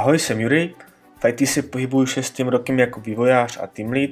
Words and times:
Ahoj, 0.00 0.18
jsem 0.18 0.40
Juri, 0.40 0.74
v 1.18 1.28
IT 1.28 1.48
si 1.48 1.62
pohybuju 1.62 2.06
šestým 2.06 2.48
rokem 2.48 2.78
jako 2.78 3.00
vývojář 3.00 3.58
a 3.62 3.66
team 3.66 3.92
lead, 3.92 4.10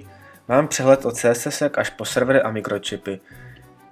mám 0.48 0.68
přehled 0.68 1.04
od 1.04 1.16
CSS 1.16 1.62
až 1.62 1.90
po 1.90 2.04
servery 2.04 2.40
a 2.40 2.50
mikročipy. 2.50 3.20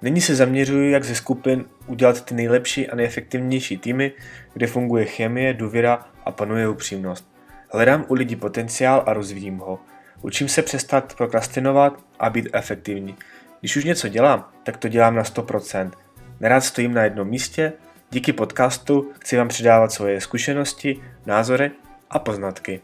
Nyní 0.01 0.21
se 0.21 0.35
zaměřuji, 0.35 0.91
jak 0.91 1.03
ze 1.03 1.15
skupin 1.15 1.65
udělat 1.87 2.25
ty 2.25 2.35
nejlepší 2.35 2.89
a 2.89 2.95
nejefektivnější 2.95 3.77
týmy, 3.77 4.11
kde 4.53 4.67
funguje 4.67 5.05
chemie, 5.05 5.53
důvěra 5.53 6.05
a 6.25 6.31
panuje 6.31 6.69
upřímnost. 6.69 7.31
Hledám 7.71 8.05
u 8.07 8.13
lidí 8.13 8.35
potenciál 8.35 9.03
a 9.05 9.13
rozvíjím 9.13 9.57
ho. 9.57 9.79
Učím 10.21 10.47
se 10.47 10.61
přestat 10.61 11.15
prokrastinovat 11.17 11.99
a 12.19 12.29
být 12.29 12.49
efektivní. 12.53 13.15
Když 13.59 13.75
už 13.75 13.83
něco 13.83 14.07
dělám, 14.07 14.49
tak 14.63 14.77
to 14.77 14.87
dělám 14.87 15.15
na 15.15 15.23
100%. 15.23 15.91
Nerád 16.39 16.63
stojím 16.63 16.93
na 16.93 17.03
jednom 17.03 17.27
místě, 17.27 17.73
díky 18.11 18.33
podcastu 18.33 19.11
chci 19.19 19.37
vám 19.37 19.47
předávat 19.47 19.91
svoje 19.91 20.21
zkušenosti, 20.21 21.01
názory 21.25 21.71
a 22.09 22.19
poznatky. 22.19 22.81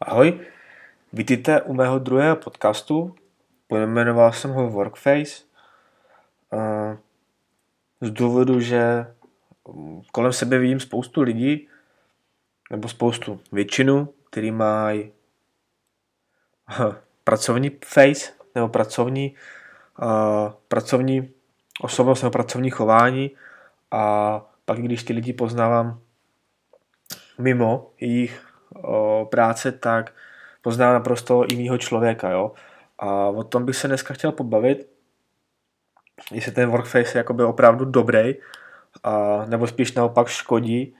Ahoj, 0.00 0.40
vítejte 1.12 1.62
u 1.62 1.74
mého 1.74 1.98
druhého 1.98 2.36
podcastu. 2.36 3.14
Pojmenoval 3.66 4.32
jsem 4.32 4.50
ho 4.50 4.70
Workface. 4.70 5.44
Z 8.00 8.10
důvodu, 8.10 8.60
že 8.60 9.06
kolem 10.12 10.32
sebe 10.32 10.58
vidím 10.58 10.80
spoustu 10.80 11.22
lidí, 11.22 11.68
nebo 12.70 12.88
spoustu, 12.88 13.40
většinu, 13.52 14.08
který 14.30 14.50
mají 14.50 15.12
pracovní 17.24 17.70
face, 17.84 18.32
nebo 18.54 18.68
pracovní, 18.68 19.34
uh, 20.02 20.52
pracovní 20.68 21.30
osobnost 21.80 22.22
nebo 22.22 22.30
pracovní 22.30 22.70
chování 22.70 23.30
a 23.90 24.40
pak 24.64 24.78
když 24.78 25.04
ty 25.04 25.12
lidi 25.12 25.32
poznávám 25.32 26.00
mimo 27.38 27.90
jejich 28.00 28.46
uh, 28.70 29.28
práce, 29.28 29.72
tak 29.72 30.14
poznávám 30.62 30.94
naprosto 30.94 31.44
jinýho 31.50 31.78
člověka, 31.78 32.30
jo. 32.30 32.52
A 32.98 33.28
o 33.28 33.44
tom 33.44 33.64
bych 33.64 33.76
se 33.76 33.88
dneska 33.88 34.14
chtěl 34.14 34.32
pobavit, 34.32 34.88
jestli 36.32 36.52
ten 36.52 36.70
workface 36.70 37.18
je 37.18 37.24
opravdu 37.24 37.84
dobrý, 37.84 38.34
a, 39.02 39.44
nebo 39.46 39.66
spíš 39.66 39.92
naopak 39.92 40.28
škodí, 40.28 40.96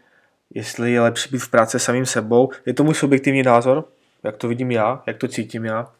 jestli 0.55 0.93
je 0.93 1.01
lepší 1.01 1.31
být 1.33 1.39
v 1.39 1.51
práci 1.51 1.79
samým 1.79 2.07
sebou. 2.07 2.51
Je 2.67 2.75
to 2.75 2.85
můj 2.85 2.95
subjektivní 2.95 3.43
názor, 3.43 3.85
jak 4.23 4.37
to 4.37 4.49
vidím 4.49 4.71
já, 4.71 5.03
jak 5.07 5.17
to 5.17 5.29
cítím 5.29 5.65
já, 5.65 5.91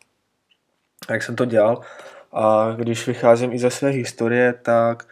jak 1.11 1.23
jsem 1.23 1.37
to 1.37 1.45
dělal. 1.45 1.81
A 2.33 2.73
když 2.77 3.07
vycházím 3.07 3.53
i 3.53 3.59
ze 3.59 3.71
své 3.71 3.91
historie, 3.91 4.55
tak 4.63 5.07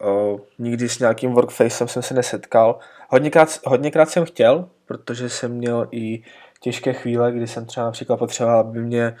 o, 0.00 0.40
nikdy 0.58 0.88
s 0.88 0.98
nějakým 0.98 1.32
workfacem 1.32 1.88
jsem 1.88 2.02
se 2.02 2.14
nesetkal. 2.14 2.78
Hodněkrát, 3.08 3.60
hodněkrát 3.64 4.10
jsem 4.10 4.24
chtěl, 4.24 4.68
protože 4.86 5.28
jsem 5.28 5.52
měl 5.52 5.88
i 5.90 6.22
těžké 6.60 6.92
chvíle, 6.92 7.32
kdy 7.32 7.46
jsem 7.46 7.66
třeba 7.66 7.86
například 7.86 8.16
potřeboval, 8.16 8.60
aby 8.60 8.80
mě 8.80 9.16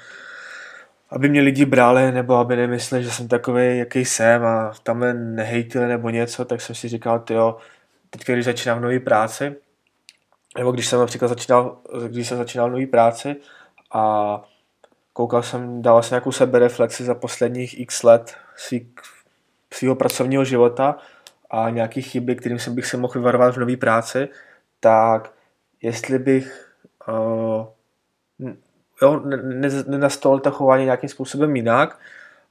aby 1.10 1.28
mě 1.28 1.40
lidi 1.40 1.64
brali, 1.64 2.12
nebo 2.12 2.34
aby 2.34 2.56
nemysleli, 2.56 3.04
že 3.04 3.10
jsem 3.10 3.28
takový, 3.28 3.78
jaký 3.78 4.04
jsem 4.04 4.44
a 4.44 4.72
tam 4.82 5.04
nehejtili 5.34 5.88
nebo 5.88 6.10
něco, 6.10 6.44
tak 6.44 6.60
jsem 6.60 6.74
si 6.74 6.88
říkal, 6.88 7.24
jo, 7.30 7.56
teď 8.18 8.26
když 8.26 8.44
začínám 8.44 8.82
nový 8.82 8.98
práci, 8.98 9.56
nebo 10.58 10.72
když 10.72 10.86
jsem 10.86 11.00
například 11.00 11.28
začínal, 11.28 11.78
když 12.08 12.28
jsem 12.28 12.38
začínal 12.38 12.70
nový 12.70 12.86
práci 12.86 13.36
a 13.92 14.42
koukal 15.12 15.42
jsem, 15.42 15.82
dával 15.82 16.02
jsem 16.02 16.14
nějakou 16.14 16.32
sebereflexi 16.32 17.04
za 17.04 17.14
posledních 17.14 17.80
x 17.80 18.02
let 18.02 18.34
svý, 18.56 18.92
svého 19.72 19.94
pracovního 19.94 20.44
života 20.44 20.96
a 21.50 21.70
nějaký 21.70 22.02
chyby, 22.02 22.36
kterým 22.36 22.58
jsem 22.58 22.74
bych 22.74 22.86
se 22.86 22.96
mohl 22.96 23.12
vyvarovat 23.14 23.54
v 23.54 23.60
nové 23.60 23.76
práci, 23.76 24.28
tak 24.80 25.32
jestli 25.82 26.18
bych 26.18 26.74
uh, 27.08 27.66
jo, 29.02 29.20
nenastolil 29.86 30.40
to 30.40 30.50
chování 30.50 30.84
nějakým 30.84 31.08
způsobem 31.08 31.56
jinak 31.56 31.98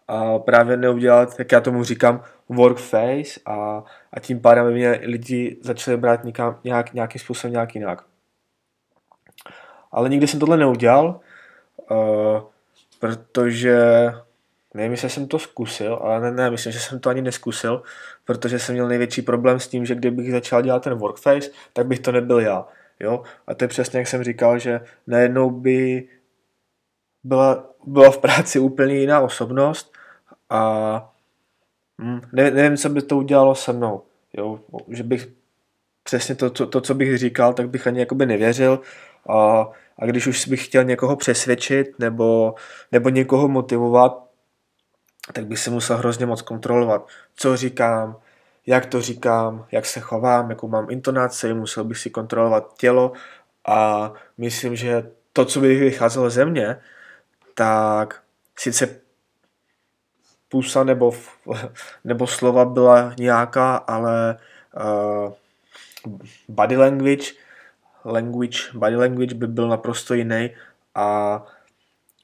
a 0.07 0.39
právě 0.39 0.77
neudělat, 0.77 1.39
jak 1.39 1.51
já 1.51 1.61
tomu 1.61 1.83
říkám, 1.83 2.23
work 2.49 2.77
face 2.77 3.39
a, 3.45 3.83
a 4.13 4.19
tím 4.19 4.39
pádem 4.39 4.71
mě 4.71 4.99
lidi 5.03 5.57
začali 5.61 5.97
brát 5.97 6.23
někam, 6.23 6.59
nějak, 6.63 6.93
nějakým 6.93 7.21
způsobem 7.21 7.51
nějak 7.51 7.75
jinak. 7.75 8.03
Ale 9.91 10.09
nikdy 10.09 10.27
jsem 10.27 10.39
tohle 10.39 10.57
neudělal, 10.57 11.19
uh, 11.91 12.41
protože 12.99 13.77
nevím, 14.73 14.91
jestli 14.91 15.09
jsem 15.09 15.27
to 15.27 15.39
zkusil, 15.39 15.99
ale 16.01 16.21
ne, 16.21 16.31
ne, 16.31 16.51
myslím, 16.51 16.73
že 16.73 16.79
jsem 16.79 16.99
to 16.99 17.09
ani 17.09 17.21
neskusil, 17.21 17.83
protože 18.25 18.59
jsem 18.59 18.73
měl 18.73 18.87
největší 18.87 19.21
problém 19.21 19.59
s 19.59 19.67
tím, 19.67 19.85
že 19.85 19.95
kdybych 19.95 20.31
začal 20.31 20.61
dělat 20.61 20.83
ten 20.83 20.93
workface, 20.93 21.49
tak 21.73 21.87
bych 21.87 21.99
to 21.99 22.11
nebyl 22.11 22.39
já. 22.39 22.67
Jo? 22.99 23.23
A 23.47 23.53
to 23.53 23.63
je 23.63 23.67
přesně, 23.67 23.99
jak 23.99 24.07
jsem 24.07 24.23
říkal, 24.23 24.59
že 24.59 24.81
najednou 25.07 25.49
by 25.49 26.07
byla, 27.23 27.69
byla 27.85 28.11
v 28.11 28.17
práci 28.17 28.59
úplně 28.59 28.95
jiná 28.95 29.19
osobnost 29.19 29.92
a 30.53 31.13
hm, 32.01 32.21
ne, 32.33 32.51
nevím, 32.51 32.77
co 32.77 32.89
by 32.89 33.01
to 33.01 33.17
udělalo 33.17 33.55
se 33.55 33.73
mnou. 33.73 34.01
Jo? 34.33 34.59
Že 34.87 35.03
bych 35.03 35.27
přesně 36.03 36.35
to, 36.35 36.49
to, 36.49 36.67
to, 36.67 36.81
co 36.81 36.93
bych 36.93 37.17
říkal, 37.17 37.53
tak 37.53 37.69
bych 37.69 37.87
ani 37.87 37.99
jakoby 37.99 38.25
nevěřil 38.25 38.79
a, 39.29 39.67
a 39.99 40.05
když 40.05 40.27
už 40.27 40.47
bych 40.47 40.65
chtěl 40.65 40.83
někoho 40.83 41.15
přesvědčit 41.15 41.99
nebo, 41.99 42.55
nebo 42.91 43.09
někoho 43.09 43.47
motivovat, 43.47 44.23
tak 45.33 45.45
bych 45.45 45.59
se 45.59 45.71
musel 45.71 45.97
hrozně 45.97 46.25
moc 46.25 46.41
kontrolovat, 46.41 47.07
co 47.35 47.57
říkám, 47.57 48.15
jak 48.65 48.85
to 48.85 49.01
říkám, 49.01 49.65
jak 49.71 49.85
se 49.85 49.99
chovám, 49.99 50.49
jakou 50.49 50.67
mám 50.67 50.91
intonaci, 50.91 51.53
musel 51.53 51.83
bych 51.83 51.97
si 51.97 52.09
kontrolovat 52.09 52.73
tělo 52.77 53.11
a 53.67 54.11
myslím, 54.37 54.75
že 54.75 55.11
to, 55.33 55.45
co 55.45 55.59
by 55.59 55.75
vycházelo 55.75 56.29
ze 56.29 56.45
mě, 56.45 56.77
tak 57.53 58.21
sice 58.57 59.02
pusa 60.53 60.83
nebo, 60.83 61.13
nebo 62.03 62.27
slova 62.27 62.65
byla 62.65 63.13
nějaká, 63.17 63.75
ale 63.75 64.37
uh, 64.77 65.33
body 66.47 66.77
language, 66.77 67.33
language, 68.05 68.59
body 68.73 68.95
language 68.95 69.35
by 69.35 69.47
byl 69.47 69.67
naprosto 69.67 70.13
jiný 70.13 70.49
a 70.95 71.05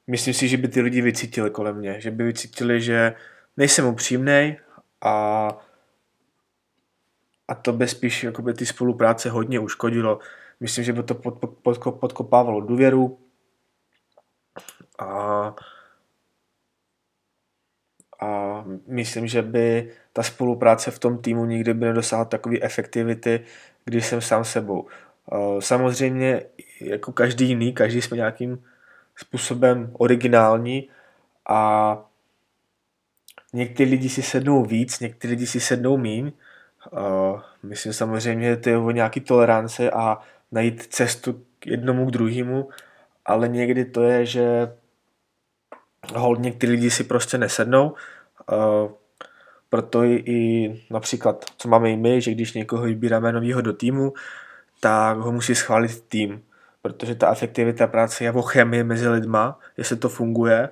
myslím 0.08 0.34
si, 0.34 0.48
že 0.48 0.58
by 0.58 0.68
ty 0.68 0.82
lidi 0.82 1.02
vycítili 1.02 1.50
kolem 1.50 1.76
mě, 1.76 2.02
že 2.02 2.12
by 2.12 2.24
vycítili, 2.24 2.82
že 2.82 3.14
nejsem 3.58 3.86
upřímný 3.86 4.58
a, 5.02 5.50
a 7.48 7.56
to 7.56 7.74
by 7.74 7.88
spíš 7.88 8.24
jakoby 8.24 8.54
ty 8.54 8.66
spolupráce 8.66 9.30
hodně 9.30 9.60
uškodilo. 9.60 10.20
Myslím, 10.60 10.84
že 10.84 10.94
by 10.94 11.04
to 11.04 11.16
pod, 11.16 11.42
pod, 11.64 11.78
podkopávalo 12.00 12.62
důvěru, 12.62 13.18
a, 15.00 15.56
myslím, 18.88 19.28
že 19.28 19.42
by 19.42 19.92
ta 20.14 20.24
spolupráce 20.24 20.92
v 20.92 21.00
tom 21.00 21.18
týmu 21.18 21.46
nikdy 21.46 21.74
by 21.74 21.86
nedosáhla 21.86 22.26
takové 22.26 22.58
efektivity, 22.62 23.42
když 23.86 24.06
jsem 24.06 24.22
sám 24.22 24.44
sebou. 24.44 24.88
Samozřejmě, 25.60 26.42
jako 26.82 27.12
každý 27.12 27.48
jiný, 27.48 27.74
každý 27.74 28.02
jsme 28.02 28.18
nějakým 28.18 28.64
způsobem 29.16 29.92
originální 29.94 30.90
a 31.50 31.98
někteří 33.54 33.92
lidi 33.92 34.10
si 34.10 34.22
sednou 34.22 34.66
víc, 34.66 35.00
někteří 35.00 35.32
lidi 35.32 35.48
si 35.48 35.60
sednou 35.60 35.98
míň. 35.98 36.32
Myslím 37.64 37.94
samozřejmě, 37.94 38.50
že 38.50 38.58
to 38.58 38.70
je 38.70 38.78
o 38.78 38.92
nějaký 38.92 39.20
toleranci 39.20 39.92
a 39.92 40.18
najít 40.52 40.88
cestu 40.90 41.46
k 41.60 41.68
jednomu 41.68 42.06
k 42.06 42.12
druhému, 42.12 42.70
ale 43.26 43.48
někdy 43.48 43.86
to 43.86 44.04
je, 44.04 44.26
že 44.26 44.74
hold 46.16 46.40
některý 46.40 46.72
lidi 46.72 46.92
si 46.92 47.04
prostě 47.04 47.38
nesednou, 47.38 47.96
proto 49.70 50.04
i, 50.04 50.82
například, 50.90 51.46
co 51.58 51.70
máme 51.70 51.92
i 51.92 51.96
my, 51.96 52.22
že 52.22 52.32
když 52.32 52.54
někoho 52.54 52.84
vybíráme 52.84 53.32
novýho 53.32 53.62
do 53.62 53.74
týmu, 53.74 54.14
tak 54.80 55.18
ho 55.18 55.32
musí 55.32 55.56
schválit 55.56 56.02
tým, 56.02 56.44
protože 56.82 57.16
ta 57.16 57.32
efektivita 57.32 57.88
práce 57.88 58.24
je 58.24 58.32
o 58.32 58.42
chemii 58.42 58.84
mezi 58.84 59.10
lidma, 59.10 59.60
jestli 59.78 59.98
to 59.98 60.10
funguje, 60.10 60.70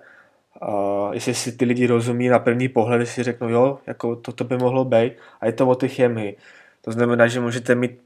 uh, 0.61 1.13
jestli 1.13 1.33
si 1.33 1.51
ty 1.51 1.65
lidi 1.65 1.87
rozumí 1.87 2.27
na 2.27 2.39
první 2.39 2.69
pohled, 2.69 3.07
si 3.07 3.23
řeknou, 3.23 3.49
jo, 3.49 3.79
jako 3.87 4.15
toto 4.15 4.43
by 4.43 4.57
mohlo 4.57 4.85
být, 4.85 5.13
a 5.41 5.45
je 5.45 5.51
to 5.51 5.67
o 5.67 5.75
ty 5.75 5.89
chemii. 5.89 6.37
To 6.81 6.91
znamená, 6.91 7.27
že 7.27 7.39
můžete 7.39 7.75
mít 7.75 8.01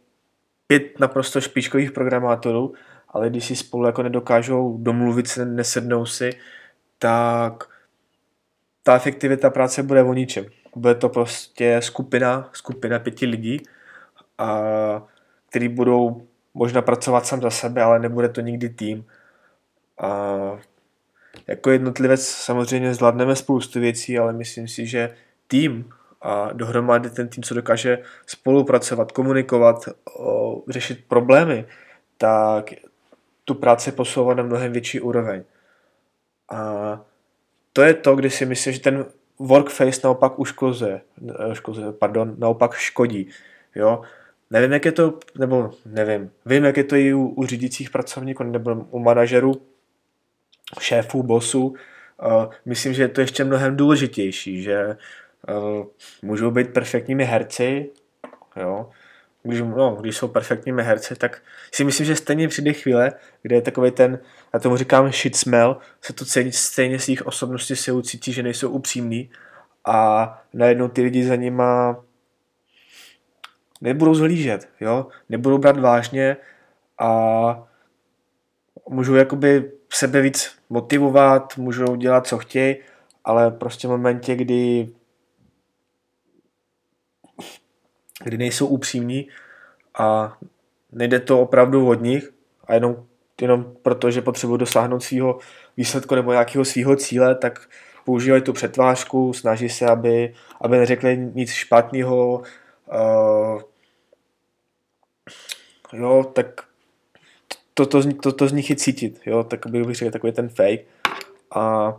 pět 0.68 1.00
naprosto 1.00 1.42
špičkových 1.42 1.92
programátorů, 1.92 2.74
ale 3.10 3.30
když 3.30 3.46
si 3.46 3.56
spolu 3.56 3.86
jako 3.86 4.04
nedokážou 4.04 4.78
domluvit 4.78 5.40
nesednou 5.46 6.06
si, 6.06 6.30
tak 7.00 7.71
ta 8.84 8.96
efektivita 8.96 9.50
práce 9.50 9.84
bude 9.84 10.04
o 10.04 10.14
ničem. 10.14 10.46
Bude 10.76 10.96
to 10.96 11.10
prostě 11.10 11.82
skupina, 11.82 12.50
skupina 12.54 13.00
pěti 13.00 13.26
lidí, 13.26 13.62
a, 14.38 14.62
který 15.50 15.68
budou 15.68 16.28
možná 16.54 16.82
pracovat 16.82 17.26
sám 17.26 17.42
za 17.42 17.50
sebe, 17.50 17.82
ale 17.82 18.00
nebude 18.00 18.30
to 18.30 18.42
nikdy 18.42 18.70
tým. 18.70 19.06
A 20.02 20.60
jako 21.48 21.72
jednotlivec 21.72 22.28
samozřejmě 22.28 22.94
zvládneme 22.94 23.36
spoustu 23.36 23.80
věcí, 23.80 24.20
ale 24.20 24.34
myslím 24.34 24.68
si, 24.68 24.88
že 24.88 25.16
tým 25.48 25.90
a 26.22 26.54
dohromady 26.54 27.10
ten 27.10 27.28
tým, 27.28 27.44
co 27.44 27.54
dokáže 27.54 27.98
spolupracovat, 28.26 29.12
komunikovat, 29.12 29.86
o, 30.20 30.64
řešit 30.70 31.06
problémy, 31.08 31.66
tak 32.18 32.74
tu 33.46 33.56
práci 33.56 33.92
posouvá 33.92 34.34
na 34.34 34.44
mnohem 34.44 34.72
větší 34.72 35.00
úroveň. 35.00 35.44
A 36.50 37.02
to 37.74 37.82
je 37.82 37.94
to, 37.94 38.16
kdy 38.16 38.30
si 38.30 38.46
myslím, 38.46 38.74
že 38.74 38.80
ten 38.80 39.06
workface 39.40 40.02
naopak 40.04 40.40
uškozuje, 40.40 41.02
uškozuje 41.52 41.92
pardon, 41.92 42.36
naopak 42.38 42.76
škodí. 42.76 43.30
Jo? 43.76 44.02
Nevím, 44.50 44.72
jak 44.72 44.86
je 44.86 44.92
to, 44.92 45.20
nebo 45.40 45.72
nevím, 45.86 46.32
vím, 46.46 46.64
jak 46.64 46.78
je 46.78 46.84
to 46.84 46.96
i 46.96 47.14
u, 47.14 47.28
u 47.28 47.46
řídících 47.46 47.90
pracovníků 47.90 48.44
nebo 48.44 48.76
u 48.76 49.00
manažerů, 49.00 49.62
šéfů, 50.80 51.24
bosů. 51.24 51.68
Uh, 51.68 52.54
myslím, 52.66 52.94
že 52.94 53.04
je 53.04 53.08
to 53.08 53.22
ještě 53.22 53.44
mnohem 53.44 53.78
důležitější, 53.78 54.64
že 54.64 54.98
uh, 55.50 55.86
můžou 56.22 56.52
být 56.52 56.74
perfektními 56.74 57.24
herci, 57.24 57.90
jo, 58.56 58.90
když, 59.44 59.62
no, 59.62 59.98
když 60.02 60.18
jsou 60.18 60.28
perfektními 60.28 60.84
herci, 60.84 61.16
tak 61.16 61.42
si 61.72 61.84
myslím, 61.84 62.06
že 62.06 62.16
stejně 62.16 62.48
přijde 62.48 62.74
chvíle, 62.74 63.12
kde 63.42 63.56
je 63.56 63.62
takový 63.62 63.92
ten, 63.92 64.20
já 64.54 64.60
tomu 64.60 64.78
říkám 64.78 65.12
shit 65.12 65.36
smell, 65.36 65.78
se 66.02 66.14
to 66.14 66.26
cení, 66.26 66.52
stejně 66.52 67.00
z 67.00 67.08
jejich 67.08 67.26
osobnosti 67.26 67.76
se 67.76 67.92
ucítí, 67.92 68.34
že 68.34 68.44
nejsou 68.44 68.70
upřímní 68.70 69.30
a 69.86 70.42
najednou 70.54 70.88
ty 70.88 71.02
lidi 71.02 71.24
za 71.24 71.36
nima 71.36 72.04
nebudou 73.82 74.16
zhlížet, 74.16 74.70
jo? 74.80 75.08
nebudou 75.30 75.58
brát 75.58 75.80
vážně 75.80 76.38
a 77.00 77.68
můžou 78.90 79.16
jakoby 79.16 79.72
sebe 79.94 80.22
víc 80.22 80.52
motivovat, 80.70 81.58
můžou 81.58 81.96
dělat, 81.96 82.28
co 82.28 82.38
chtějí, 82.38 82.76
ale 83.24 83.52
prostě 83.52 83.88
v 83.88 83.92
momentě, 83.92 84.36
kdy 84.36 84.88
kdy 88.24 88.38
nejsou 88.38 88.68
upřímní 88.68 89.28
a 89.98 90.38
nejde 90.92 91.20
to 91.20 91.42
opravdu 91.42 91.88
od 91.88 92.02
nich 92.02 92.32
a 92.68 92.74
jenom, 92.74 93.06
jenom 93.42 93.74
proto, 93.82 94.12
že 94.12 94.22
potřebují 94.22 94.60
dosáhnout 94.60 95.04
svého 95.04 95.40
výsledku 95.78 96.16
nebo 96.16 96.32
nějakého 96.32 96.66
svého 96.66 96.96
cíle, 96.96 97.36
tak 97.36 97.70
používají 98.06 98.42
tu 98.42 98.54
přetvářku, 98.54 99.34
snaží 99.34 99.70
se, 99.70 99.86
aby, 99.86 100.34
aby 100.62 100.78
neřekli 100.78 101.18
nic 101.34 101.52
špatného, 101.52 102.42
uh, 102.94 103.62
jo, 105.94 106.32
tak 106.34 106.62
to, 107.74 107.86
to, 107.86 108.14
to, 108.22 108.32
to 108.32 108.48
z 108.48 108.52
nich 108.52 108.70
je 108.70 108.76
cítit, 108.76 109.22
jo, 109.26 109.44
tak 109.44 109.68
bych 109.68 109.96
řekl 109.96 110.12
takový 110.12 110.34
ten 110.34 110.50
fake. 110.50 110.86
A 111.56 111.94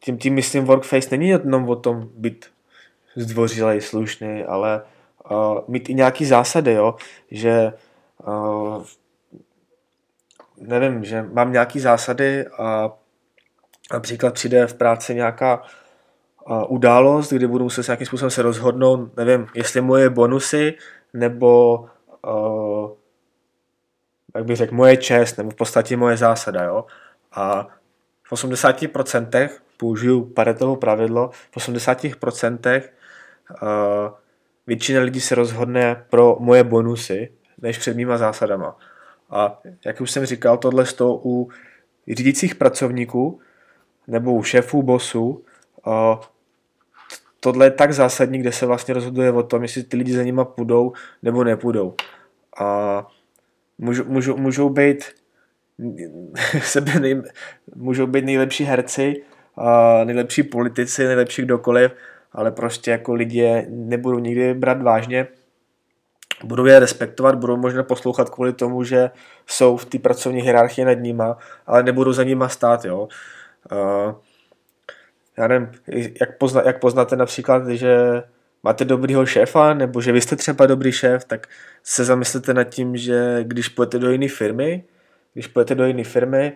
tím, 0.00 0.18
tím 0.18 0.34
myslím, 0.34 0.64
workface 0.64 1.08
není 1.10 1.28
jenom 1.28 1.68
o 1.68 1.76
tom 1.76 2.10
být 2.14 2.46
zdvořilej, 3.16 3.80
slušný, 3.80 4.44
ale 4.44 4.82
uh, 5.30 5.58
mít 5.68 5.88
i 5.88 5.94
nějaký 5.94 6.24
zásady, 6.24 6.72
jo, 6.72 6.94
že 7.30 7.72
uh, 8.26 8.84
nevím, 10.60 11.04
že 11.04 11.22
mám 11.22 11.52
nějaký 11.52 11.80
zásady 11.80 12.46
a 12.46 12.92
například 13.92 14.34
přijde 14.34 14.66
v 14.66 14.74
práci 14.74 15.14
nějaká 15.14 15.62
uh, 16.46 16.64
událost, 16.68 17.32
kdy 17.32 17.46
budu 17.46 17.64
muset 17.64 17.86
nějakým 17.86 18.06
způsobem 18.06 18.30
se 18.30 18.42
rozhodnout, 18.42 19.16
nevím, 19.16 19.46
jestli 19.54 19.80
moje 19.80 20.10
bonusy 20.10 20.74
nebo 21.14 21.84
uh, 22.26 22.90
jak 24.36 24.44
bych 24.44 24.56
řekl, 24.56 24.74
moje 24.74 24.96
čest, 24.96 25.38
nebo 25.38 25.50
v 25.50 25.54
podstatě 25.54 25.96
moje 25.96 26.16
zásada, 26.16 26.64
jo. 26.64 26.84
A 27.32 27.68
v 28.22 28.32
80% 28.32 29.48
použiju 29.76 30.24
Paretovo 30.24 30.76
pravidlo, 30.76 31.30
v 31.50 31.56
80% 31.56 32.82
uh, 33.62 33.68
většina 34.66 35.00
lidí 35.00 35.20
se 35.20 35.34
rozhodne 35.34 36.04
pro 36.10 36.36
moje 36.40 36.64
bonusy, 36.64 37.32
než 37.62 37.78
před 37.78 37.96
mýma 37.96 38.18
zásadama. 38.18 38.78
A 39.30 39.62
jak 39.84 40.00
už 40.00 40.10
jsem 40.10 40.26
říkal, 40.26 40.58
tohle 40.58 40.84
toho 40.84 41.20
u 41.24 41.48
řídících 42.08 42.54
pracovníků 42.54 43.40
nebo 44.06 44.34
u 44.34 44.42
šéfů, 44.42 44.82
bosů, 44.82 45.44
tohle 47.40 47.66
je 47.66 47.70
tak 47.70 47.92
zásadní, 47.92 48.38
kde 48.38 48.52
se 48.52 48.66
vlastně 48.66 48.94
rozhoduje 48.94 49.32
o 49.32 49.42
tom, 49.42 49.62
jestli 49.62 49.82
ty 49.82 49.96
lidi 49.96 50.12
za 50.12 50.22
nima 50.22 50.44
půjdou 50.44 50.92
nebo 51.22 51.44
nepůjdou. 51.44 51.94
A 52.60 53.06
můžou, 53.78 54.04
můžou, 54.04 54.36
můžou 54.36 54.68
být 54.68 55.04
sebe 56.62 57.00
nej, 57.00 57.22
můžou 57.74 58.06
být 58.06 58.24
nejlepší 58.24 58.64
herci, 58.64 59.22
nejlepší 60.04 60.42
politici, 60.42 61.06
nejlepší 61.06 61.42
kdokoliv, 61.42 61.92
ale 62.36 62.50
prostě 62.50 62.90
jako 62.90 63.14
lidi 63.14 63.66
nebudou 63.68 64.18
nikdy 64.18 64.54
brát 64.54 64.82
vážně, 64.82 65.28
budou 66.44 66.66
je 66.66 66.78
respektovat, 66.78 67.34
budou 67.34 67.56
možná 67.56 67.82
poslouchat 67.82 68.30
kvůli 68.30 68.52
tomu, 68.52 68.84
že 68.84 69.10
jsou 69.46 69.76
v 69.76 69.84
té 69.84 69.98
pracovní 69.98 70.42
hierarchii 70.42 70.84
nad 70.84 70.98
nima, 70.98 71.38
ale 71.66 71.82
nebudou 71.82 72.12
za 72.12 72.24
nima 72.24 72.48
stát, 72.48 72.84
jo. 72.84 73.08
Uh, 73.72 74.14
já 75.38 75.48
nevím, 75.48 75.68
jak, 76.20 76.38
pozna, 76.38 76.62
jak 76.66 76.80
poznáte 76.80 77.16
například, 77.16 77.68
že 77.68 78.22
máte 78.62 78.84
dobrýho 78.84 79.26
šéfa, 79.26 79.74
nebo 79.74 80.00
že 80.00 80.12
vy 80.12 80.20
jste 80.20 80.36
třeba 80.36 80.66
dobrý 80.66 80.92
šéf, 80.92 81.24
tak 81.24 81.46
se 81.82 82.04
zamyslete 82.04 82.54
nad 82.54 82.64
tím, 82.64 82.96
že 82.96 83.38
když 83.42 83.68
půjdete 83.68 83.98
do 83.98 84.10
jiné 84.10 84.28
firmy, 84.28 84.84
když 85.34 85.46
půjdete 85.46 85.74
do 85.74 85.86
jiné 85.86 86.04
firmy, 86.04 86.52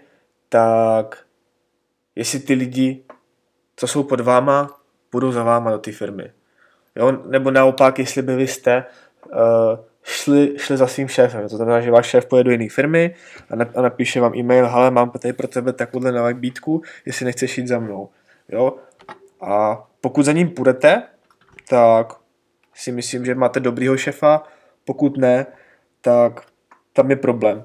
tak 0.48 1.18
jestli 2.16 2.40
ty 2.40 2.54
lidi, 2.54 3.04
co 3.76 3.86
jsou 3.86 4.02
pod 4.02 4.20
váma, 4.20 4.79
budou 5.12 5.32
za 5.32 5.42
váma 5.42 5.70
do 5.70 5.78
té 5.78 5.92
firmy. 5.92 6.32
Jo? 6.96 7.12
Nebo 7.26 7.50
naopak, 7.50 7.98
jestli 7.98 8.22
by 8.22 8.36
vy 8.36 8.46
jste 8.46 8.84
uh, 9.32 9.38
šli, 10.02 10.54
šli 10.58 10.76
za 10.76 10.86
svým 10.86 11.08
šéfem. 11.08 11.48
To 11.48 11.56
znamená, 11.56 11.80
že 11.80 11.90
váš 11.90 12.06
šéf 12.06 12.26
pojede 12.26 12.44
do 12.44 12.50
jiné 12.50 12.68
firmy 12.68 13.14
a, 13.50 13.80
napíše 13.82 14.20
vám 14.20 14.34
e-mail, 14.34 14.68
hele, 14.68 14.90
mám 14.90 15.10
tady 15.10 15.32
pro 15.32 15.48
tebe 15.48 15.72
takovouhle 15.72 16.12
nabídku, 16.12 16.82
jestli 17.06 17.24
nechceš 17.24 17.58
jít 17.58 17.68
za 17.68 17.78
mnou. 17.78 18.08
Jo? 18.48 18.76
A 19.40 19.84
pokud 20.00 20.22
za 20.22 20.32
ním 20.32 20.48
půjdete, 20.48 21.02
tak 21.68 22.12
si 22.74 22.92
myslím, 22.92 23.24
že 23.24 23.34
máte 23.34 23.60
dobrýho 23.60 23.96
šefa, 23.96 24.42
pokud 24.84 25.16
ne, 25.16 25.46
tak 26.00 26.40
tam 26.92 27.10
je 27.10 27.16
problém. 27.16 27.64